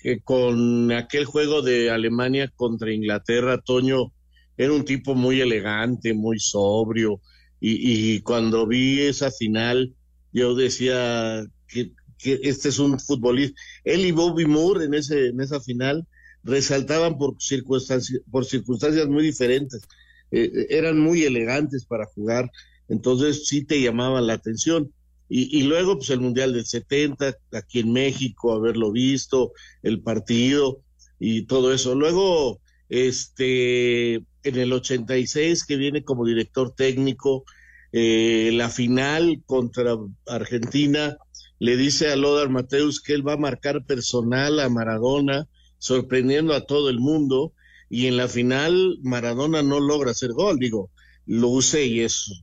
[0.00, 4.12] que- con aquel juego de Alemania contra Inglaterra, Toño
[4.56, 7.20] era un tipo muy elegante, muy sobrio,
[7.60, 9.94] y, cuando vi esa final,
[10.32, 13.60] yo decía que, este es un futbolista.
[13.84, 16.06] Él y Bobby Moore en, ese, en esa final
[16.42, 19.82] resaltaban por circunstancias, por circunstancias muy diferentes.
[20.30, 22.50] Eh, eran muy elegantes para jugar,
[22.88, 24.92] entonces sí te llamaban la atención.
[25.28, 30.82] Y, luego, pues el Mundial del 70, aquí en México, haberlo visto, el partido
[31.18, 31.94] y todo eso.
[31.94, 37.44] Luego, este, en el 86, que viene como director técnico,
[37.92, 41.16] eh, la final contra Argentina,
[41.58, 46.66] le dice a Lodar Mateus que él va a marcar personal a Maradona, sorprendiendo a
[46.66, 47.54] todo el mundo,
[47.88, 50.90] y en la final Maradona no logra hacer gol, digo,
[51.26, 52.42] luce y es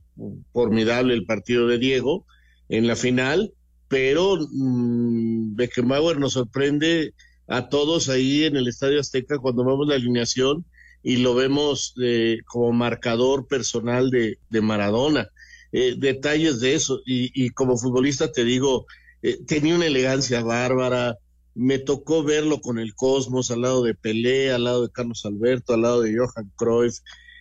[0.52, 2.26] formidable el partido de Diego
[2.72, 3.52] en la final,
[3.88, 7.14] pero mm, Beckenbauer nos sorprende
[7.46, 10.64] a todos ahí en el Estadio Azteca cuando vemos la alineación
[11.02, 15.28] y lo vemos eh, como marcador personal de, de Maradona.
[15.72, 18.86] Eh, detalles de eso, y, y como futbolista te digo,
[19.22, 21.16] eh, tenía una elegancia bárbara,
[21.54, 25.74] me tocó verlo con el Cosmos al lado de Pelé, al lado de Carlos Alberto,
[25.74, 26.98] al lado de Johan Cruyff,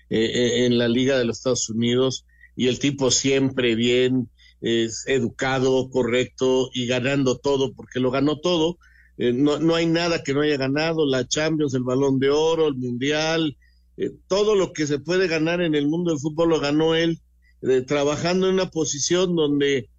[0.09, 4.29] eh, eh, en la Liga de los Estados Unidos, y el tipo siempre bien,
[4.61, 8.77] es educado, correcto y ganando todo, porque lo ganó todo.
[9.17, 12.67] Eh, no, no hay nada que no haya ganado, la Champions, el Balón de Oro,
[12.67, 13.57] el Mundial,
[13.97, 17.19] eh, todo lo que se puede ganar en el mundo del fútbol lo ganó él,
[17.63, 19.89] eh, trabajando en una posición donde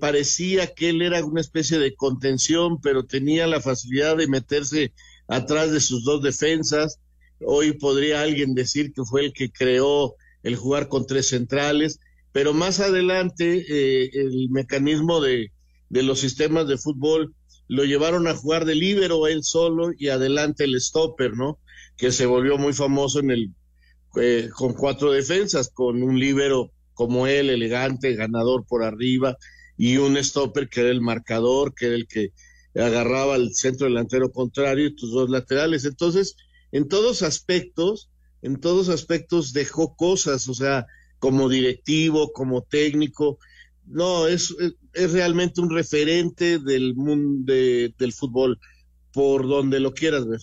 [0.00, 4.92] parecía que él era una especie de contención, pero tenía la facilidad de meterse
[5.26, 7.00] atrás de sus dos defensas.
[7.44, 11.98] Hoy podría alguien decir que fue el que creó el jugar con tres centrales,
[12.36, 15.52] pero más adelante eh, el mecanismo de,
[15.88, 17.34] de los sistemas de fútbol
[17.66, 21.58] lo llevaron a jugar de líbero él solo y adelante el stopper, ¿no?
[21.96, 23.54] Que se volvió muy famoso en el
[24.20, 29.38] eh, con cuatro defensas, con un líbero como él, elegante, ganador por arriba,
[29.78, 32.32] y un stopper que era el marcador, que era el que
[32.74, 35.86] agarraba al centro delantero contrario y tus dos laterales.
[35.86, 36.36] Entonces,
[36.70, 38.10] en todos aspectos,
[38.42, 40.86] en todos aspectos dejó cosas, o sea,
[41.26, 43.40] como directivo, como técnico.
[43.84, 44.54] No, es,
[44.92, 48.60] es, realmente un referente del mundo de, del fútbol,
[49.12, 50.38] por donde lo quieras ver.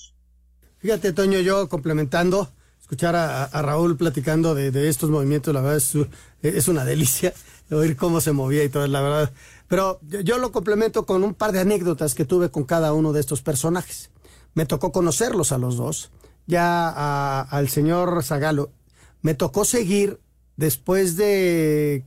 [0.80, 5.96] Fíjate, Toño, yo complementando, escuchar a, Raúl platicando de, estos movimientos, la verdad es,
[6.42, 7.34] es, una delicia
[7.72, 9.32] oír cómo se movía y todo, la verdad.
[9.70, 13.22] Pero yo, lo complemento con un par de anécdotas que tuve con cada uno de
[13.22, 14.10] estos personajes.
[14.54, 16.12] Me tocó conocerlos a los dos.
[16.46, 18.74] Ya al señor Zagalo,
[19.22, 20.20] me tocó seguir
[20.58, 22.04] después de,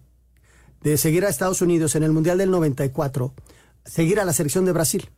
[0.83, 3.35] de seguir a Estados Unidos en el Mundial del 94,
[3.85, 5.11] seguir a la selección de Brasil.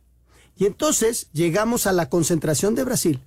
[0.55, 3.21] Y entonces llegamos a la concentración de Brasil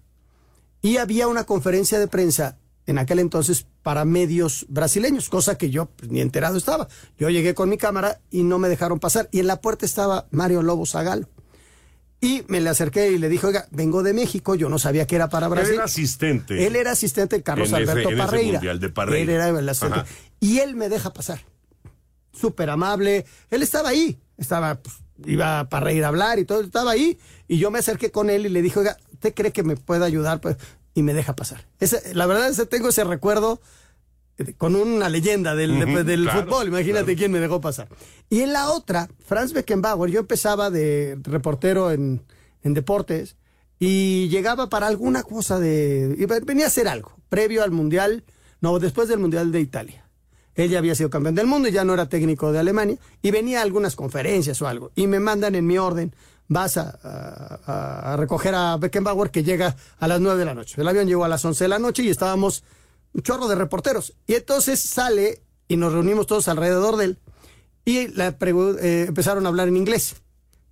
[0.83, 5.87] y había una conferencia de prensa en aquel entonces para medios brasileños, cosa que yo
[5.87, 6.89] pues, ni enterado estaba.
[7.19, 9.29] Yo llegué con mi cámara y no me dejaron pasar.
[9.31, 11.29] Y en la puerta estaba Mario Lobo Zagalo.
[12.23, 15.17] Y me le acerqué y le dije, oiga, vengo de México, yo no sabía que
[15.17, 15.71] era para Brasil.
[15.71, 16.67] Él era asistente.
[16.67, 18.39] Él era asistente de Carlos en Alberto ese, Parreira.
[18.39, 19.23] En ese mundial de Parreira.
[19.23, 19.99] Él era el asistente.
[19.99, 20.09] Ajá.
[20.39, 21.41] Y él me deja pasar.
[22.33, 23.27] Súper amable.
[23.51, 24.21] Él estaba ahí.
[24.37, 24.95] Estaba, pues,
[25.27, 27.19] iba Parreira a hablar y todo, estaba ahí.
[27.49, 30.05] Y yo me acerqué con él y le dije, oiga, ¿usted cree que me puede
[30.05, 30.41] ayudar?
[30.41, 30.57] Pues,
[30.95, 31.67] y me deja pasar.
[31.81, 33.61] Ese, la verdad, ese, tengo ese recuerdo
[34.59, 36.69] con una leyenda del, uh -huh, de, del claro, fútbol.
[36.69, 37.19] Imagínate claro.
[37.19, 37.89] quién me dejó pasar.
[38.31, 42.23] Y en la otra, Franz Beckenbauer, yo empezaba de reportero en,
[42.63, 43.37] en deportes
[43.79, 46.27] y llegaba para alguna cosa de.
[46.45, 48.25] venía a hacer algo, previo al Mundial,
[48.61, 50.09] no, después del Mundial de Italia.
[50.55, 52.99] Él ya había sido campeón del mundo y ya no era técnico de Alemania.
[53.23, 54.93] Y venía a algunas conferencias o algo.
[54.95, 56.15] Y me mandan en mi orden
[56.49, 60.81] vas a, a, a, recoger a Beckenbauer que llega a las 9 de la noche.
[60.81, 62.63] El avión llegó a las 11 de la noche y estábamos
[63.13, 64.15] un chorro de reporteros.
[64.27, 67.19] Y entonces sale y nos reunimos todos alrededor de él
[67.85, 70.17] y la eh, empezaron a hablar en inglés.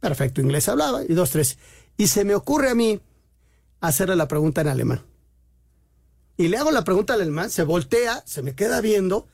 [0.00, 1.58] Perfecto, inglés hablaba y dos, tres.
[1.96, 3.00] Y se me ocurre a mí
[3.80, 5.02] hacerle la pregunta en alemán.
[6.36, 9.26] Y le hago la pregunta al alemán, se voltea, se me queda viendo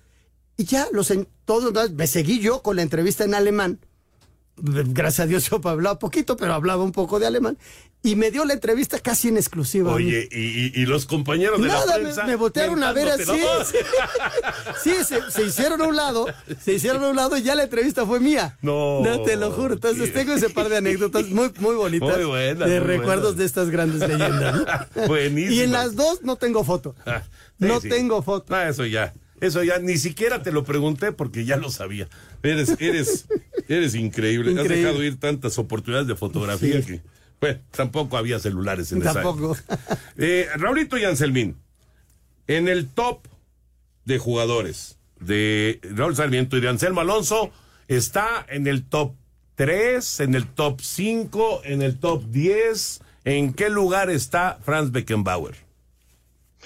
[0.56, 3.78] y ya los en, todos me seguí yo con la entrevista en alemán
[4.58, 7.58] gracias a Dios yo hablaba poquito, pero hablaba un poco de alemán.
[8.02, 9.92] Y me dio la entrevista casi en exclusiva.
[9.92, 12.22] Oye, y, y, los compañeros de Nada, la prensa.
[12.22, 13.24] Me, me voltearon a ver así.
[14.82, 16.26] Sí, se, hicieron a un lado,
[16.62, 18.56] se hicieron a un lado y ya la entrevista fue mía.
[18.62, 19.00] No.
[19.02, 19.74] No te lo juro.
[19.74, 22.16] Entonces tengo ese par de anécdotas muy, muy bonitas.
[22.16, 22.68] Muy buenas.
[22.68, 24.86] De recuerdos de estas grandes leyendas.
[25.08, 25.54] Buenísimo.
[25.54, 26.94] Y en las dos no tengo foto.
[27.04, 27.22] Ah,
[27.58, 28.54] no tengo foto.
[28.54, 29.12] Ah, eso ya.
[29.40, 32.08] Eso ya ni siquiera te lo pregunté porque ya lo sabía.
[32.42, 33.26] Eres, eres,
[33.68, 34.58] eres increíble.
[34.60, 37.02] Has dejado ir tantas oportunidades de fotografía que,
[37.38, 39.52] pues, tampoco había celulares en tampoco.
[39.52, 40.00] esa Tampoco.
[40.16, 41.56] Eh, Raulito y Anselmín,
[42.46, 43.26] en el top
[44.04, 47.50] de jugadores de Raúl Sarmiento y de Anselmo Alonso,
[47.88, 49.14] está en el top
[49.56, 53.00] 3, en el top 5, en el top 10.
[53.24, 55.56] ¿En qué lugar está Franz Beckenbauer?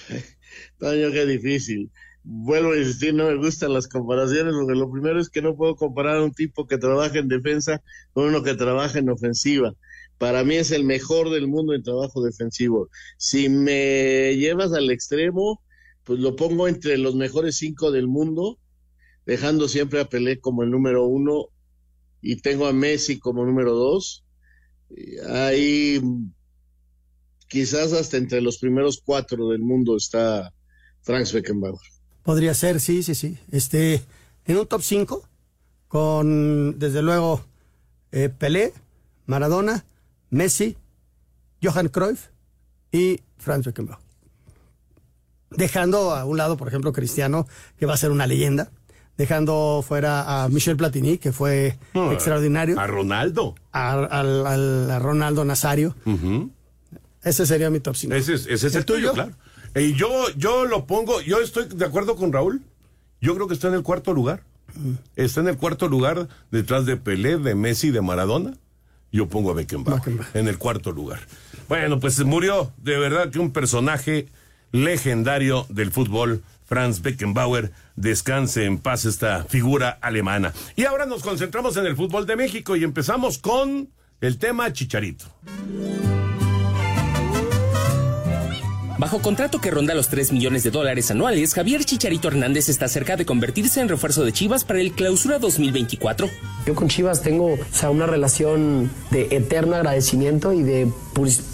[0.79, 1.89] Toño, qué difícil
[2.23, 5.75] vuelvo a insistir, no me gustan las comparaciones, porque lo primero es que no puedo
[5.75, 7.81] comparar a un tipo que trabaja en defensa
[8.13, 9.73] con uno que trabaja en ofensiva.
[10.17, 12.89] Para mí es el mejor del mundo en trabajo defensivo.
[13.17, 15.63] Si me llevas al extremo,
[16.03, 18.59] pues lo pongo entre los mejores cinco del mundo,
[19.25, 21.47] dejando siempre a Pelé como el número uno
[22.21, 24.23] y tengo a Messi como número dos.
[25.27, 25.99] Ahí
[27.47, 30.53] quizás hasta entre los primeros cuatro del mundo está
[31.01, 31.79] Franz Beckenbauer.
[32.23, 33.37] Podría ser, sí, sí, sí.
[33.51, 34.03] Este,
[34.45, 35.27] en un top 5,
[35.87, 37.43] con desde luego
[38.11, 38.73] eh, Pelé,
[39.25, 39.85] Maradona,
[40.29, 40.77] Messi,
[41.61, 42.27] Johan Cruyff
[42.91, 43.99] y Franz Beckenbauer.
[45.51, 48.71] Dejando a un lado, por ejemplo, Cristiano, que va a ser una leyenda.
[49.17, 51.77] Dejando fuera a Michel Platini, que fue
[52.11, 52.79] extraordinario.
[52.79, 53.55] A Ronaldo.
[53.71, 55.95] A, Ronaldo Nazario.
[57.23, 58.15] Ese sería mi top 5.
[58.15, 59.33] Ese, es el, tuyo, claro.
[59.75, 62.61] Y yo, yo lo pongo, yo estoy de acuerdo con Raúl.
[63.21, 64.43] Yo creo que está en el cuarto lugar.
[65.15, 68.53] Está en el cuarto lugar detrás de Pelé, de Messi, de Maradona.
[69.11, 70.01] Yo pongo a Beckenbauer,
[70.33, 71.19] en el cuarto lugar.
[71.67, 74.27] Bueno, pues murió de verdad que un personaje
[74.71, 77.71] legendario del fútbol, Franz Beckenbauer.
[77.95, 80.53] Descanse en paz esta figura alemana.
[80.75, 83.89] Y ahora nos concentramos en el fútbol de México y empezamos con
[84.21, 85.25] el tema Chicharito.
[89.01, 93.17] Bajo contrato que ronda los 3 millones de dólares anuales, Javier Chicharito Hernández está cerca
[93.17, 96.29] de convertirse en refuerzo de Chivas para el clausura 2024.
[96.67, 100.87] Yo con Chivas tengo o sea, una relación de eterno agradecimiento y de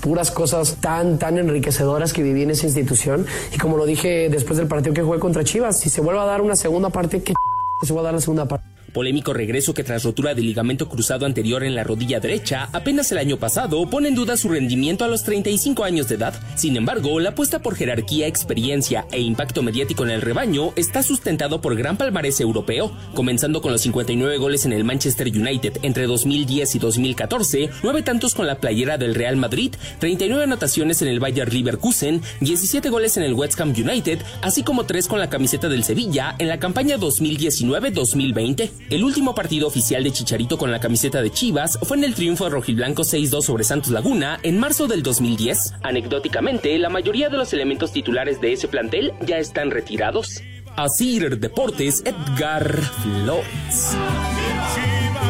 [0.02, 3.26] puras cosas tan, tan enriquecedoras que viví en esa institución.
[3.56, 6.26] Y como lo dije después del partido que jugué contra Chivas, si se vuelve a
[6.26, 7.34] dar una segunda parte, que
[7.82, 8.77] se va a dar la segunda parte.
[8.98, 13.20] Polémico regreso que tras rotura de ligamento cruzado anterior en la rodilla derecha, apenas el
[13.20, 16.34] año pasado pone en duda su rendimiento a los 35 años de edad.
[16.56, 21.62] Sin embargo, la apuesta por jerarquía, experiencia e impacto mediático en el rebaño está sustentado
[21.62, 26.74] por gran palmarés europeo, comenzando con los 59 goles en el Manchester United entre 2010
[26.74, 31.54] y 2014, 9 tantos con la playera del Real Madrid, 39 anotaciones en el Bayer
[31.54, 35.84] Leverkusen, 17 goles en el West Ham United, así como 3 con la camiseta del
[35.84, 38.87] Sevilla en la campaña 2019-2020.
[38.90, 42.50] El último partido oficial de Chicharito con la camiseta de Chivas fue en el triunfo
[42.50, 45.74] rojiblanco 6-2 sobre Santos Laguna en marzo del 2010.
[45.84, 50.42] Anecdóticamente, la mayoría de los elementos titulares de ese plantel ya están retirados.
[50.78, 53.98] Asir Deportes, Edgar Flores.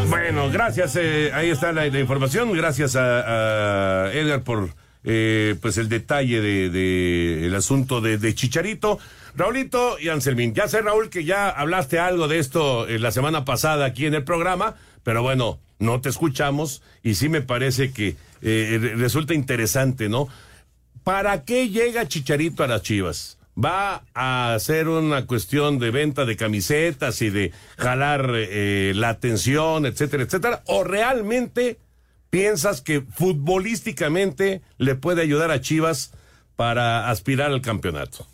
[0.08, 0.96] Bueno, gracias.
[0.96, 2.54] Eh, ahí está la, información.
[2.54, 4.70] Gracias a, Edgar por
[5.10, 9.00] eh, pues el detalle de, el asunto de, Chicharito.
[9.38, 13.46] Raulito y Anselmín, ya sé Raúl que ya hablaste algo de esto eh, la semana
[13.46, 18.18] pasada aquí en el programa, pero bueno, no te escuchamos y sí me parece que
[18.42, 20.28] eh, resulta interesante, ¿no?
[21.06, 23.38] ¿Para qué llega Chicharito a las Chivas?
[23.58, 30.24] ¿Va a ser una cuestión de venta de camisetas y de jalar la atención, etcétera,
[30.24, 30.64] etcétera?
[30.66, 31.78] ¿O realmente
[32.30, 36.12] piensas que futbolísticamente le puede ayudar a Chivas
[36.56, 38.28] para aspirar al campeonato?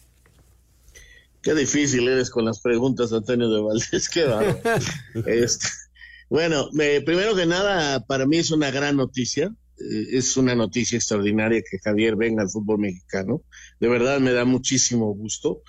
[1.42, 4.10] Qué difícil eres con las preguntas, Antonio de Valdés.
[4.10, 4.26] Qué
[5.26, 5.68] este,
[6.30, 9.54] bueno, primero que nada, para mí es una gran noticia.
[9.78, 13.44] Eh, es una noticia extraordinaria que Javier venga al fútbol mexicano.
[13.80, 15.62] De verdad me da muchísimo gusto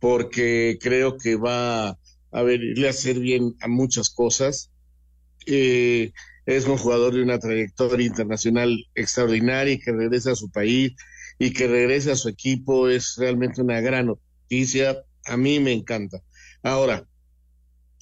[0.00, 1.98] porque creo que va
[2.30, 4.70] a venirle a hacer bien a muchas cosas.
[5.46, 6.12] Eh,
[6.48, 10.92] es un jugador de una trayectoria internacional extraordinaria y que regresa a su país
[11.38, 16.22] y que regrese a su equipo es realmente una gran noticia a mí me encanta.
[16.62, 17.06] Ahora,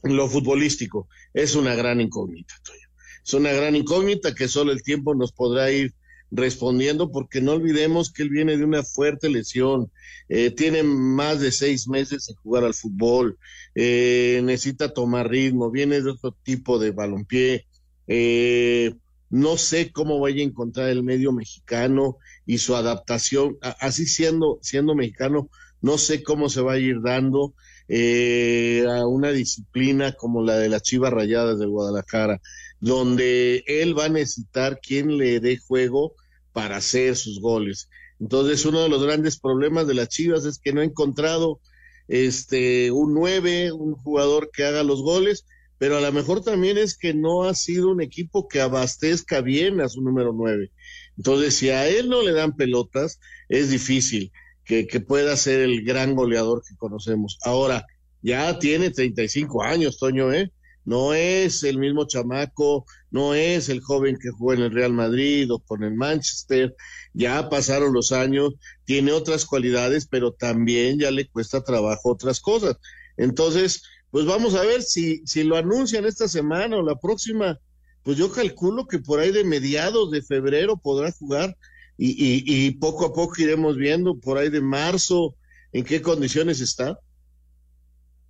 [0.05, 2.87] lo futbolístico es una gran incógnita, Toño.
[3.25, 5.93] Es una gran incógnita que solo el tiempo nos podrá ir
[6.31, 9.91] respondiendo, porque no olvidemos que él viene de una fuerte lesión,
[10.29, 13.39] eh, tiene más de seis meses en jugar al fútbol,
[13.75, 17.67] eh, necesita tomar ritmo, viene de otro tipo de balompié.
[18.07, 18.95] Eh,
[19.31, 24.95] no sé cómo vaya a encontrar el medio mexicano y su adaptación, así siendo, siendo
[24.95, 25.51] mexicano,
[25.81, 27.55] no sé cómo se va a ir dando
[27.89, 32.41] a una disciplina como la de las Chivas Rayadas de Guadalajara
[32.81, 36.15] donde él va a necesitar quien le dé juego
[36.53, 37.89] para hacer sus goles.
[38.21, 41.61] Entonces, uno de los grandes problemas de las Chivas es que no ha encontrado
[42.09, 45.45] este un nueve, un jugador que haga los goles,
[45.79, 49.81] pero a lo mejor también es que no ha sido un equipo que abastezca bien
[49.81, 50.71] a su número nueve.
[51.17, 54.33] Entonces, si a él no le dan pelotas, es difícil
[54.65, 57.39] que, que pueda ser el gran goleador que conocemos.
[57.45, 57.87] Ahora,
[58.23, 60.51] ya tiene 35 años, Toño, ¿eh?
[60.87, 65.53] no es el mismo chamaco, no es el joven que jugó en el Real Madrid
[65.53, 66.75] o con el Manchester,
[67.13, 68.55] ya pasaron los años,
[68.85, 72.77] tiene otras cualidades, pero también ya le cuesta trabajo otras cosas.
[73.17, 73.83] Entonces,
[74.17, 77.61] pues vamos a ver si, si lo anuncian esta semana o la próxima,
[78.03, 81.55] pues yo calculo que por ahí de mediados de febrero podrá jugar
[81.99, 82.15] y,
[82.47, 85.35] y, poco a poco iremos viendo por ahí de marzo
[85.71, 86.99] en qué condiciones está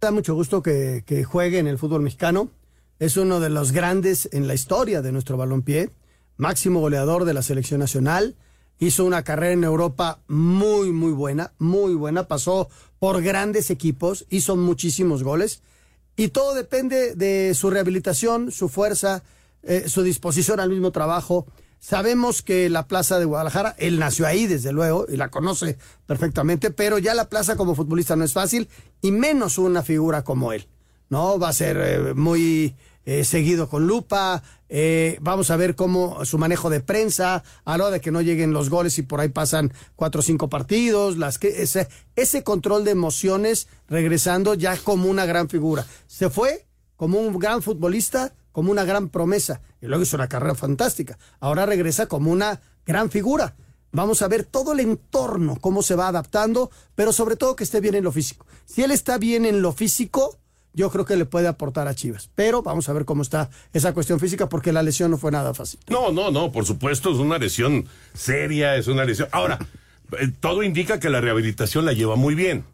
[0.00, 2.50] da mucho gusto que, juegue en el fútbol mexicano.
[2.98, 5.90] Es uno de los grandes en la historia de nuestro balompié,
[6.36, 8.34] máximo goleador de la selección nacional.
[8.80, 12.26] Hizo una carrera en Europa muy, muy buena, muy buena.
[12.26, 15.62] Pasó por grandes equipos, hizo muchísimos goles.
[16.16, 19.22] Y todo depende de su rehabilitación, su fuerza,
[19.62, 21.46] eh, su disposición al mismo trabajo.
[21.78, 26.70] Sabemos que la plaza de Guadalajara, él nació ahí desde luego y la conoce perfectamente,
[26.70, 28.68] pero ya la plaza como futbolista no es fácil
[29.02, 30.66] y menos una figura como él.
[31.08, 31.38] ¿No?
[31.38, 32.74] Va a ser eh, muy
[33.06, 34.42] eh, seguido con lupa.
[34.68, 38.20] Eh, vamos a ver cómo su manejo de prensa, a la hora de que no
[38.20, 42.42] lleguen los goles y por ahí pasan cuatro o cinco partidos, las que, ese, ese
[42.42, 45.86] control de emociones regresando ya como una gran figura.
[46.08, 50.54] Se fue como un gran futbolista, como una gran promesa, y luego hizo una carrera
[50.54, 51.16] fantástica.
[51.38, 53.54] Ahora regresa como una gran figura.
[53.92, 57.80] Vamos a ver todo el entorno, cómo se va adaptando, pero sobre todo que esté
[57.80, 58.46] bien en lo físico.
[58.64, 60.38] Si él está bien en lo físico,
[60.76, 62.30] yo creo que le puede aportar a Chivas.
[62.36, 65.54] Pero vamos a ver cómo está esa cuestión física, porque la lesión no fue nada
[65.54, 65.80] fácil.
[65.88, 69.28] No, no, no, por supuesto, es una lesión seria, es una lesión.
[69.32, 69.58] Ahora,
[70.20, 72.64] eh, todo indica que la rehabilitación la lleva muy bien,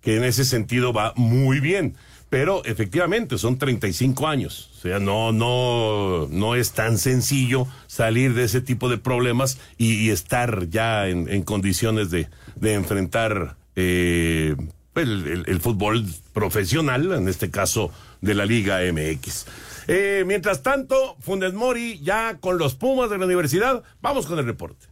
[0.00, 1.94] que en ese sentido va muy bien
[2.30, 4.70] pero efectivamente son 35 años.
[4.78, 10.10] O sea, no, no, no es tan sencillo salir de ese tipo de problemas y,
[10.10, 12.28] estar ya en, condiciones de,
[12.62, 14.54] enfrentar eh,
[15.02, 17.90] el, fútbol profesional, en este caso
[18.20, 19.46] de la Liga MX.
[19.88, 24.46] Eh, mientras tanto, Fundes Mori ya con los Pumas de la universidad, vamos con el
[24.46, 24.89] reporte.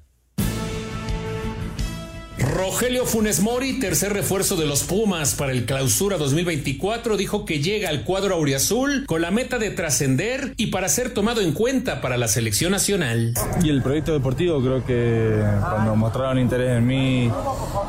[2.54, 7.90] Rogelio Funes Mori, tercer refuerzo de los Pumas para el Clausura 2024, dijo que llega
[7.90, 12.16] al cuadro auriazul con la meta de trascender y para ser tomado en cuenta para
[12.16, 13.34] la selección nacional.
[13.62, 17.30] Y el proyecto deportivo, creo que cuando mostraron interés en mí,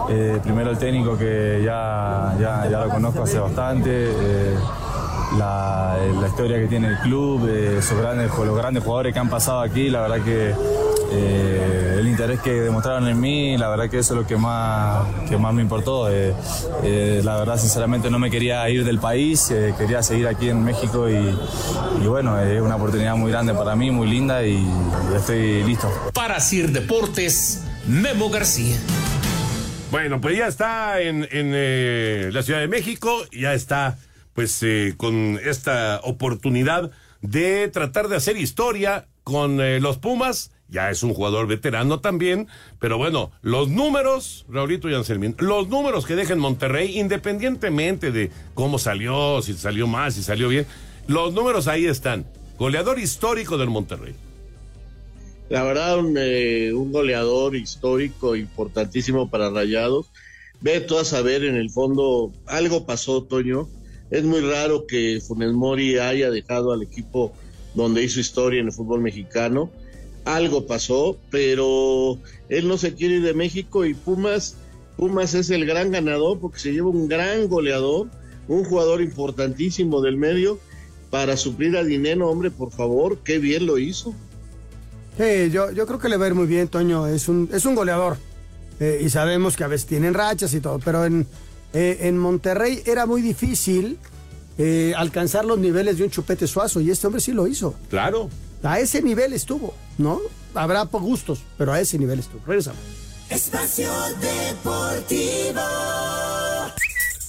[0.09, 3.89] eh, primero el técnico que ya, ya, ya, lo conozco hace bastante.
[3.91, 4.55] Eh,
[5.37, 9.59] la, historia que tiene el club, eh, esos grandes, los grandes jugadores que han pasado
[9.59, 10.53] aquí, la verdad que
[11.11, 15.07] eh, el interés que demostraron en mí, la verdad que eso es lo que más,
[15.27, 16.09] que más me importó.
[16.09, 21.09] Eh, la verdad, sinceramente, no me quería ir del país, quería seguir aquí en México
[21.09, 24.65] y, bueno, es una oportunidad muy grande para mí, muy linda y,
[25.15, 25.91] estoy listo.
[26.13, 28.77] Para Sir Deportes, Memo García.
[29.91, 33.97] Bueno, pues ya está en, en la Ciudad de México, ya está
[34.39, 40.53] pues eh, con esta oportunidad de tratar de hacer historia con eh, los Pumas.
[40.69, 42.47] Ya es un jugador veterano también,
[42.79, 48.31] pero bueno, los números, Raulito y Anselmín, los números que deja en Monterrey, independientemente de
[48.53, 50.65] cómo salió, si salió mal, si salió bien,
[51.05, 52.25] los números ahí están.
[52.57, 54.15] Goleador histórico del Monterrey.
[55.49, 60.05] La verdad, un, eh, un goleador histórico importantísimo para Rayados.
[60.61, 63.67] Ve tú a saber, en el fondo, algo pasó, Toño
[64.11, 67.33] es muy raro que Funes Mori haya dejado al equipo
[67.75, 69.69] donde hizo historia en el fútbol mexicano.
[70.25, 72.17] Algo pasó, pero
[72.49, 74.55] él no se quiere ir de México y Pumas,
[74.97, 78.07] Pumas es el gran ganador porque se lleva un gran goleador,
[78.47, 80.59] un jugador importantísimo del medio
[81.09, 84.13] para suplir a Dinero, hombre, por favor, qué bien lo hizo.
[85.17, 87.75] Yo, yo creo que le va a ir muy bien, Toño, es un, es un
[87.75, 88.17] goleador.
[88.79, 91.27] Eh, y sabemos que a veces tienen rachas y todo, pero en,
[91.73, 93.97] eh, en Monterrey era muy difícil
[94.57, 97.75] eh, alcanzar los niveles de un chupete suazo y este hombre sí lo hizo.
[97.89, 98.29] Claro.
[98.63, 100.19] A ese nivel estuvo, ¿no?
[100.53, 102.41] Habrá por gustos, pero a ese nivel estuvo.
[102.45, 102.81] Regresamos.
[103.29, 103.89] Espacio
[104.19, 105.61] Deportivo.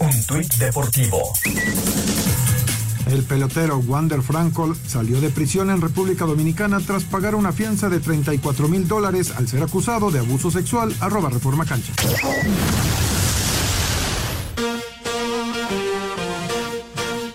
[0.01, 1.33] Un tuit deportivo.
[3.07, 8.01] El pelotero Wander Frankel salió de prisión en República Dominicana tras pagar una fianza de
[8.01, 10.95] 34 mil dólares al ser acusado de abuso sexual.
[11.01, 11.93] Arroba Reforma Cancha.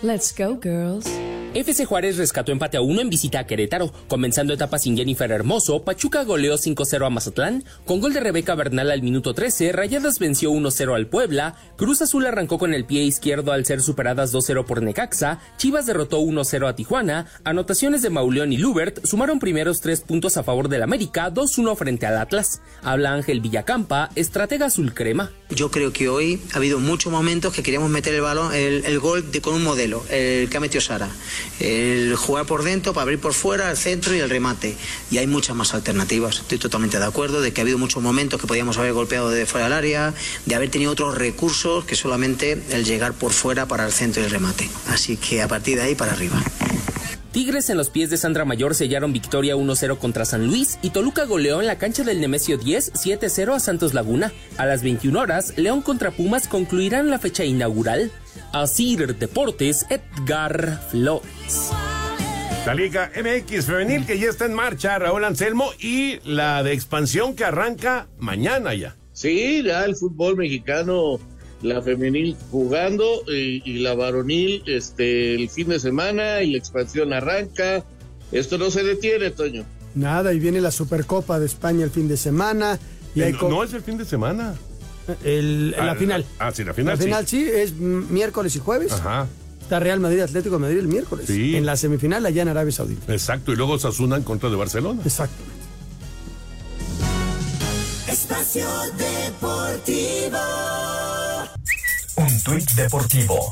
[0.01, 1.09] Let's go, girls.
[1.55, 3.89] FC Juárez rescató empate a uno en visita a Querétaro.
[4.09, 7.63] Comenzando etapa sin Jennifer Hermoso, Pachuca goleó 5-0 a Mazatlán.
[7.86, 11.55] Con gol de Rebeca Bernal al minuto 13, Rayadas venció 1-0 al Puebla.
[11.78, 15.39] Cruz Azul arrancó con el pie izquierdo al ser superadas 2-0 por Necaxa.
[15.55, 17.28] Chivas derrotó 1-0 a Tijuana.
[17.45, 22.05] Anotaciones de Mauleón y Lubert sumaron primeros tres puntos a favor del América, 2-1 frente
[22.05, 22.61] al Atlas.
[22.84, 25.32] Habla Ángel Villacampa, estratega azul crema.
[25.52, 29.24] Yo creo que hoy ha habido muchos momentos que queríamos meter el balón, el, gol
[29.43, 31.08] con un modelo, el que ha metido Sara.
[31.60, 34.76] El jugar por dentro para abrir por fuera, el centro y el remate.
[35.12, 36.39] Y hay muchas más alternativas.
[36.39, 39.46] Estoy totalmente de acuerdo de que ha habido muchos momentos que podíamos haber golpeado de
[39.46, 40.16] fuera del área,
[40.48, 44.26] de haber tenido otros recursos que solamente el llegar por fuera para el centro y
[44.26, 44.68] el remate.
[44.88, 46.43] Así que a partir de ahí para arriba.
[47.36, 51.25] Tigres en los pies de Sandra Mayor sellaron victoria 1-0 contra San Luis y Toluca
[51.25, 54.31] goleó en la cancha del Nemesio 10 7-0 a Santos Laguna.
[54.55, 58.09] A las 21 horas, León contra Pumas concluirán la fecha inaugural.
[58.53, 61.71] Asir Deportes, Edgar Flores.
[62.65, 67.36] La Liga MX Femenil que ya está en marcha, Raúl Anselmo, y la de expansión
[67.36, 68.95] que arranca mañana ya.
[69.11, 71.19] Sí, ya el fútbol mexicano,
[71.66, 77.11] la femenil jugando y, y la varonil este, el fin de semana y la expansión
[77.13, 77.84] arranca.
[78.32, 79.63] Esto no se detiene, Toño.
[79.95, 82.78] Nada, y viene la Supercopa de España el fin de semana.
[83.13, 84.55] Y hay no, es el fin de semana.
[85.24, 86.26] el- la Ah, final.
[86.39, 86.97] Ah, sí, la final.
[86.97, 87.45] la final sí.
[87.45, 88.91] sí, es miércoles y jueves.
[88.91, 89.28] Ajá.
[89.61, 91.26] Está Real Madrid Atlético de Madrid el miércoles.
[91.28, 91.55] Sí.
[91.55, 93.11] En la semifinal allá en Arabia Saudita.
[93.13, 95.01] Exacto, y luego Sasuna en contra de Barcelona.
[95.03, 95.43] Exacto.
[98.07, 100.38] Espacio Deportivo.
[102.18, 103.49] Un tuit deportivo.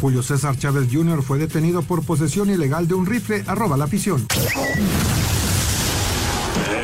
[0.00, 1.22] Julio César Chávez Jr.
[1.22, 3.42] fue detenido por posesión ilegal de un rifle.
[3.46, 4.26] Arroba la afición.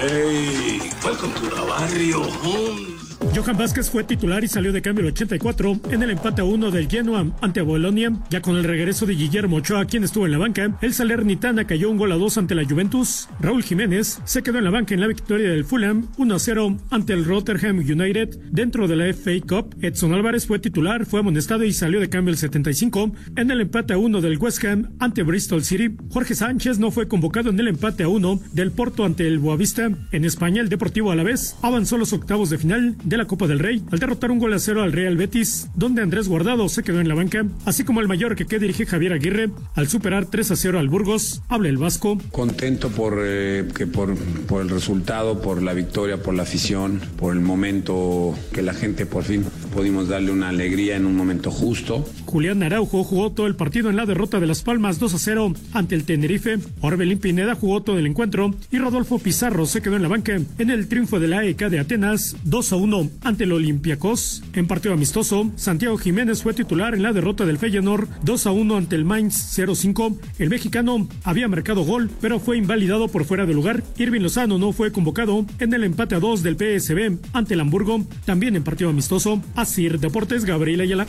[0.02, 0.90] ¡Ey!
[1.04, 2.99] Welcome to the barrio.
[3.34, 6.70] Johan Vázquez fue titular y salió de cambio el 84 en el empate a uno
[6.70, 8.12] del Genoa ante Bolonia.
[8.30, 11.90] Ya con el regreso de Guillermo Ochoa, quien estuvo en la banca, el Salernitana cayó
[11.90, 13.28] un gol a dos ante la Juventus.
[13.38, 16.76] Raúl Jiménez se quedó en la banca en la victoria del Fulham 1 a 0
[16.90, 18.38] ante el Rotterdam United.
[18.50, 22.32] Dentro de la FA Cup, Edson Álvarez fue titular, fue amonestado y salió de cambio
[22.32, 25.94] el 75 en el empate a uno del West Ham ante Bristol City.
[26.10, 29.90] Jorge Sánchez no fue convocado en el empate a uno del Porto ante el Boavista.
[30.10, 33.82] En España, el Deportivo Alavés avanzó los octavos de final de la Copa del Rey
[33.90, 37.08] al derrotar un gol a cero al Real Betis, donde Andrés Guardado se quedó en
[37.08, 40.78] la banca, así como el Mallorca que dirige Javier Aguirre al superar 3 a 0
[40.78, 41.42] al Burgos.
[41.48, 42.18] Habla el Vasco.
[42.30, 47.34] Contento por, eh, que por, por el resultado, por la victoria, por la afición, por
[47.34, 49.44] el momento que la gente por fin
[49.74, 52.04] pudimos darle una alegría en un momento justo.
[52.26, 55.54] Julián Araujo jugó todo el partido en la derrota de Las Palmas 2 a 0
[55.72, 56.58] ante el Tenerife.
[56.80, 60.70] Orbelín Pineda jugó todo el encuentro y Rodolfo Pizarro se quedó en la banca en
[60.70, 64.42] el triunfo de la AEK de Atenas 2 a 1 ante el Olympiacos.
[64.54, 68.76] En partido amistoso, Santiago Jiménez fue titular en la derrota del Feyenoord 2 a 1
[68.76, 70.16] ante el Mainz 05.
[70.38, 73.82] El mexicano había marcado gol, pero fue invalidado por fuera de lugar.
[73.98, 78.06] Irving Lozano no fue convocado en el empate a 2 del PSB ante el Hamburgo,
[78.24, 79.42] también en partido amistoso.
[79.54, 81.06] Así Deportes Gabriel Ayala.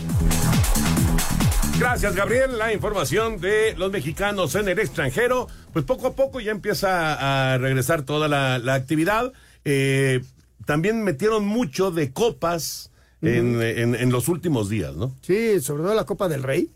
[1.77, 2.57] Gracias, Gabriel.
[2.57, 5.47] La información de los mexicanos en el extranjero.
[5.73, 9.33] Pues poco a poco ya empieza a regresar toda la, la actividad.
[9.65, 10.21] Eh,
[10.65, 12.91] también metieron mucho de copas
[13.21, 15.15] en, en- en los últimos días, ¿no?
[15.21, 16.69] Sí, sobre todo la Copa del Rey,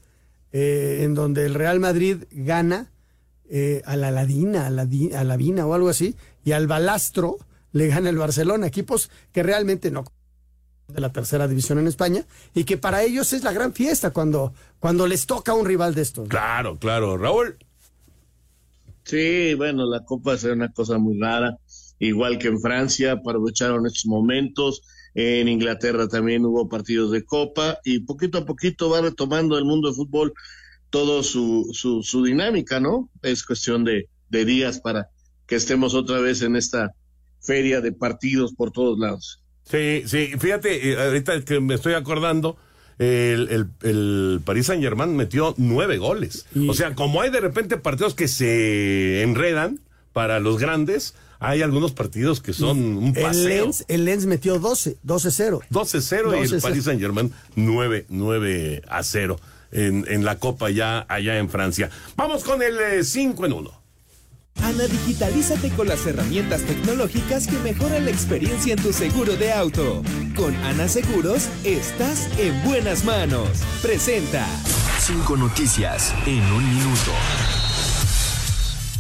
[0.52, 2.92] eh, en donde el Real Madrid gana
[3.50, 4.84] eh, a la Ladina, a la,
[5.18, 7.38] a la Vina o algo así, y al Balastro
[7.72, 10.06] le gana el Barcelona, equipos que realmente no
[10.88, 14.54] de la tercera división en España y que para ellos es la gran fiesta cuando,
[14.80, 16.30] cuando les toca un rival de estos.
[16.30, 17.18] Claro, claro.
[17.18, 17.58] Raúl.
[19.04, 21.58] Sí, bueno, la Copa será una cosa muy rara,
[22.00, 24.82] igual que en Francia, aprovecharon estos momentos.
[25.14, 29.88] En Inglaterra también hubo partidos de Copa y poquito a poquito va retomando el mundo
[29.88, 30.34] del fútbol
[30.90, 33.10] todo su, su, su dinámica, ¿no?
[33.22, 35.10] Es cuestión de, de días para
[35.48, 36.94] que estemos otra vez en esta
[37.42, 39.42] feria de partidos por todos lados.
[39.64, 42.58] Sí, sí, fíjate, eh, ahorita que me estoy acordando,
[43.00, 46.46] el, el, el Paris Saint Germain metió nueve goles.
[46.68, 49.80] O sea, como hay de repente partidos que se enredan,
[50.14, 53.66] para los grandes, hay algunos partidos que son un El paseo.
[53.66, 55.62] Lens, el Lens metió 12, 12-0.
[55.70, 56.62] 12-0 y el 12-0.
[56.62, 59.40] Paris Saint Germain 9, 9 a 0
[59.72, 61.90] en, en la Copa ya allá en Francia.
[62.16, 63.86] Vamos con el 5 en 1.
[64.62, 70.02] Ana, digitalízate con las herramientas tecnológicas que mejoran la experiencia en tu seguro de auto.
[70.36, 73.50] Con Ana Seguros, estás en buenas manos.
[73.82, 74.48] Presenta.
[75.00, 77.12] Cinco noticias en un minuto.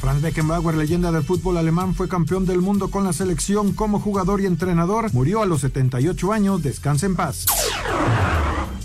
[0.06, 4.40] Franz Beckenbauer, leyenda del fútbol alemán, fue campeón del mundo con la selección como jugador
[4.40, 5.12] y entrenador.
[5.14, 6.62] Murió a los 78 años.
[6.62, 7.48] Descansa en paz.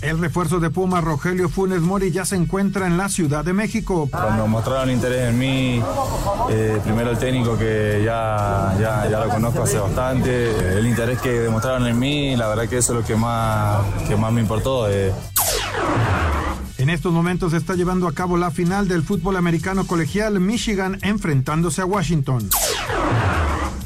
[0.01, 4.09] El refuerzo de Puma, Rogelio Funes Mori, ya se encuentra en la Ciudad de México.
[4.11, 5.79] Cuando mostraron interés en mí,
[6.49, 11.29] eh, primero el técnico que ya, ya, ya lo conozco hace bastante, el interés que
[11.29, 14.89] demostraron en mí, la verdad que eso es lo que más, que más me importó.
[14.89, 15.13] eh.
[16.81, 20.97] En estos momentos se está llevando a cabo la final del fútbol americano colegial, Michigan
[21.03, 22.49] enfrentándose a Washington.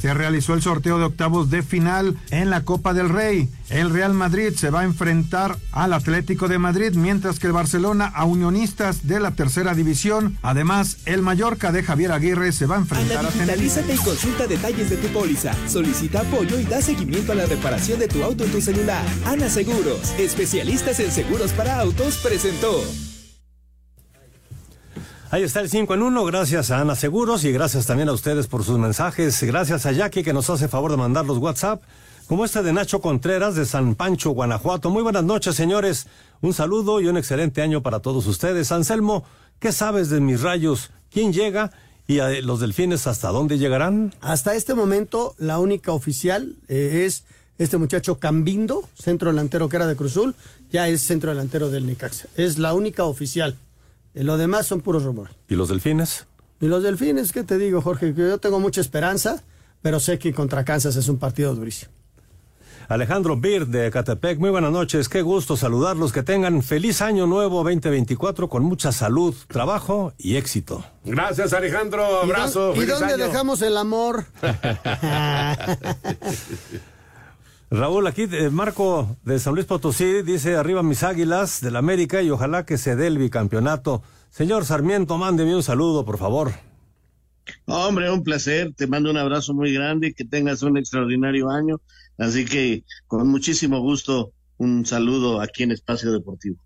[0.06, 3.50] Se realizó el sorteo de octavos de final en la Copa del Rey.
[3.72, 8.12] El Real Madrid se va a enfrentar al Atlético de Madrid, mientras que el Barcelona
[8.14, 10.38] a Unionistas de la tercera división.
[10.44, 14.46] Además, el Mallorca de Javier Aguirre se va a enfrentar Ana, a digitalízate y consulta
[14.46, 15.56] detalles de tu póliza.
[15.68, 19.04] Solicita apoyo y da seguimiento a la reparación de tu auto en tu celular.
[19.26, 22.84] Ana Seguros, especialistas en seguros para autos, presentó.
[25.32, 28.46] Ahí está el 5 en 1, gracias a Ana Seguros y gracias también a ustedes
[28.46, 29.42] por sus mensajes.
[29.44, 31.82] Gracias a Jackie que nos hace favor de mandar los WhatsApp,
[32.28, 34.92] como este de Nacho Contreras de San Pancho, Guanajuato.
[34.92, 36.08] Muy buenas noches, señores.
[36.42, 38.72] Un saludo y un excelente año para todos ustedes.
[38.72, 39.26] Anselmo,
[39.60, 40.92] ¿qué sabes de mis rayos?
[41.10, 41.72] ¿Quién llega?
[42.08, 44.14] ¿Y a los delfines hasta dónde llegarán?
[44.22, 47.24] Hasta este momento, la única oficial eh, es
[47.58, 50.36] este muchacho Cambindo, centro delantero que era de Cruzul,
[50.72, 52.28] ya es centro delantero del Necaxa.
[52.36, 53.58] Es la única oficial.
[54.16, 55.36] Eh, lo demás son puros rumores.
[55.48, 56.26] ¿Y los delfines?
[56.62, 58.16] Y los delfines, ¿qué te digo, Jorge?
[58.16, 59.44] Que yo tengo mucha esperanza,
[59.82, 61.92] pero sé que contra Kansas es un partido durísimo.
[62.88, 67.64] Alejandro Bir de Catepec, muy buenas noches, qué gusto saludarlos, que tengan feliz año nuevo
[67.64, 70.86] 2024 con mucha salud, trabajo y éxito.
[71.04, 72.08] Gracias, Alejandro.
[72.22, 72.74] ¿Y Abrazo.
[72.76, 73.26] ¿Y, dónde año.
[73.26, 74.26] dejamos el amor?
[77.72, 82.30] Raúl, aquí eh, Marco de San Luis Potosí dice arriba mis águilas del América y
[82.30, 84.04] ojalá que se dé el bicampeonato.
[84.30, 86.52] Señor Sarmiento, mándeme un saludo, por favor.
[87.66, 88.74] Hombre, un placer.
[88.76, 90.14] Te mando un abrazo muy grande.
[90.14, 91.80] Que tengas un extraordinario año.
[92.18, 96.58] Así que, con muchísimo gusto, un saludo aquí en Espacio Deportivo.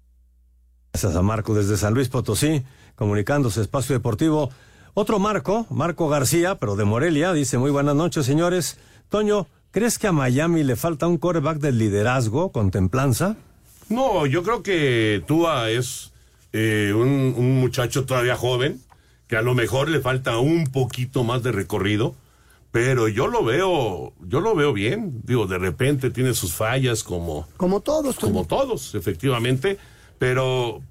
[0.94, 2.64] Gracias a Marco desde San Luis Potosí,
[2.96, 4.50] comunicándose Espacio Deportivo.
[4.94, 8.78] Otro Marco, Marco García, pero de Morelia, dice muy buenas noches, señores.
[9.08, 13.38] Toño, ¿crees que a Miami le falta un coreback del liderazgo con templanza?
[13.90, 16.12] No, yo creo que Tua es
[16.54, 18.82] eh, un, un muchacho todavía joven,
[19.28, 22.16] que a lo mejor le falta un poquito más de recorrido,
[22.72, 25.22] pero yo lo veo, yo lo veo bien.
[25.24, 28.18] Digo, de repente tiene sus fallas como, Como todos.
[28.18, 29.78] como todos, efectivamente,
[30.20, 30.82] pero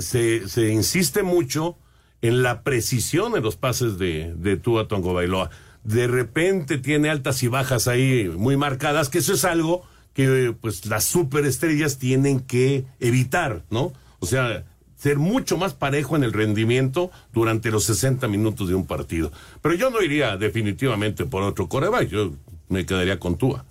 [0.00, 1.76] se, se insiste mucho
[2.22, 5.50] en la precisión en los pases de, de Tua Tongo Bailoa.
[5.84, 10.86] De repente tiene altas y bajas ahí muy marcadas, que eso es algo que pues
[10.86, 13.92] las superestrellas tienen que evitar, ¿no?
[14.18, 14.64] O sea,
[14.96, 19.30] ser mucho más parejo en el rendimiento durante los 60 minutos de un partido.
[19.62, 22.32] Pero yo no iría definitivamente por otro coreback, yo
[22.68, 23.64] me quedaría con Tua.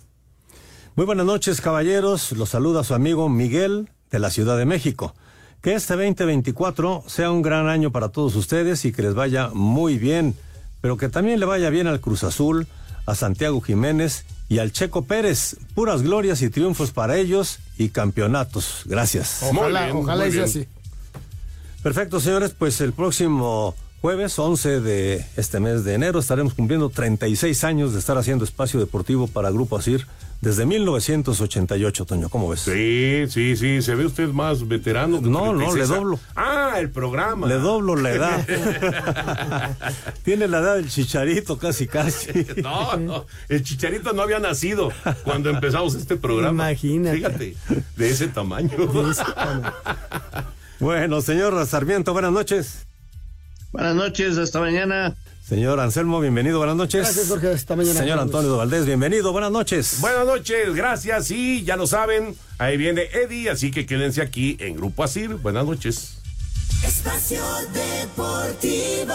[0.96, 2.32] Muy buenas noches, caballeros.
[2.32, 5.14] Los saluda su amigo Miguel de la Ciudad de México.
[5.60, 9.98] Que este 2024 sea un gran año para todos ustedes y que les vaya muy
[9.98, 10.34] bien,
[10.80, 12.66] pero que también le vaya bien al Cruz Azul,
[13.06, 15.56] a Santiago Jiménez y al Checo Pérez.
[15.74, 18.82] Puras glorias y triunfos para ellos y campeonatos.
[18.86, 19.40] Gracias.
[19.42, 20.66] Ojalá, ojalá sea así.
[21.82, 27.64] Perfecto, señores, pues el próximo jueves 11 de este mes de enero estaremos cumpliendo 36
[27.64, 30.06] años de estar haciendo espacio deportivo para Grupo Asir
[30.40, 32.60] desde 1988, Toño, ¿cómo ves?
[32.60, 35.20] Sí, sí, sí, se ve usted más veterano.
[35.20, 36.20] que No, no, 36 le doblo.
[36.36, 37.46] Ah, el programa.
[37.48, 38.46] Le doblo la edad.
[40.22, 42.46] Tiene la edad del chicharito casi, casi.
[42.62, 44.92] No, no, el chicharito no había nacido
[45.24, 46.70] cuando empezamos este programa.
[46.70, 47.16] Imagínate.
[47.16, 47.56] Fíjate,
[47.96, 48.70] de ese tamaño.
[50.78, 52.86] Bueno, señor Sarmiento, buenas noches.
[53.72, 55.16] Buenas noches, hasta mañana.
[55.48, 57.04] Señor Anselmo, bienvenido, buenas noches.
[57.04, 57.98] Gracias, Jorge, hasta mañana.
[57.98, 59.96] Señor Antonio Valdés, bienvenido, buenas noches.
[60.02, 61.30] Buenas noches, gracias.
[61.30, 65.36] Y ya lo saben, ahí viene Eddie, así que quédense aquí en Grupo Asir.
[65.36, 66.18] Buenas noches.
[66.84, 67.40] Espacio
[67.72, 69.14] Deportivo.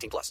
[0.01, 0.29] 18 plus.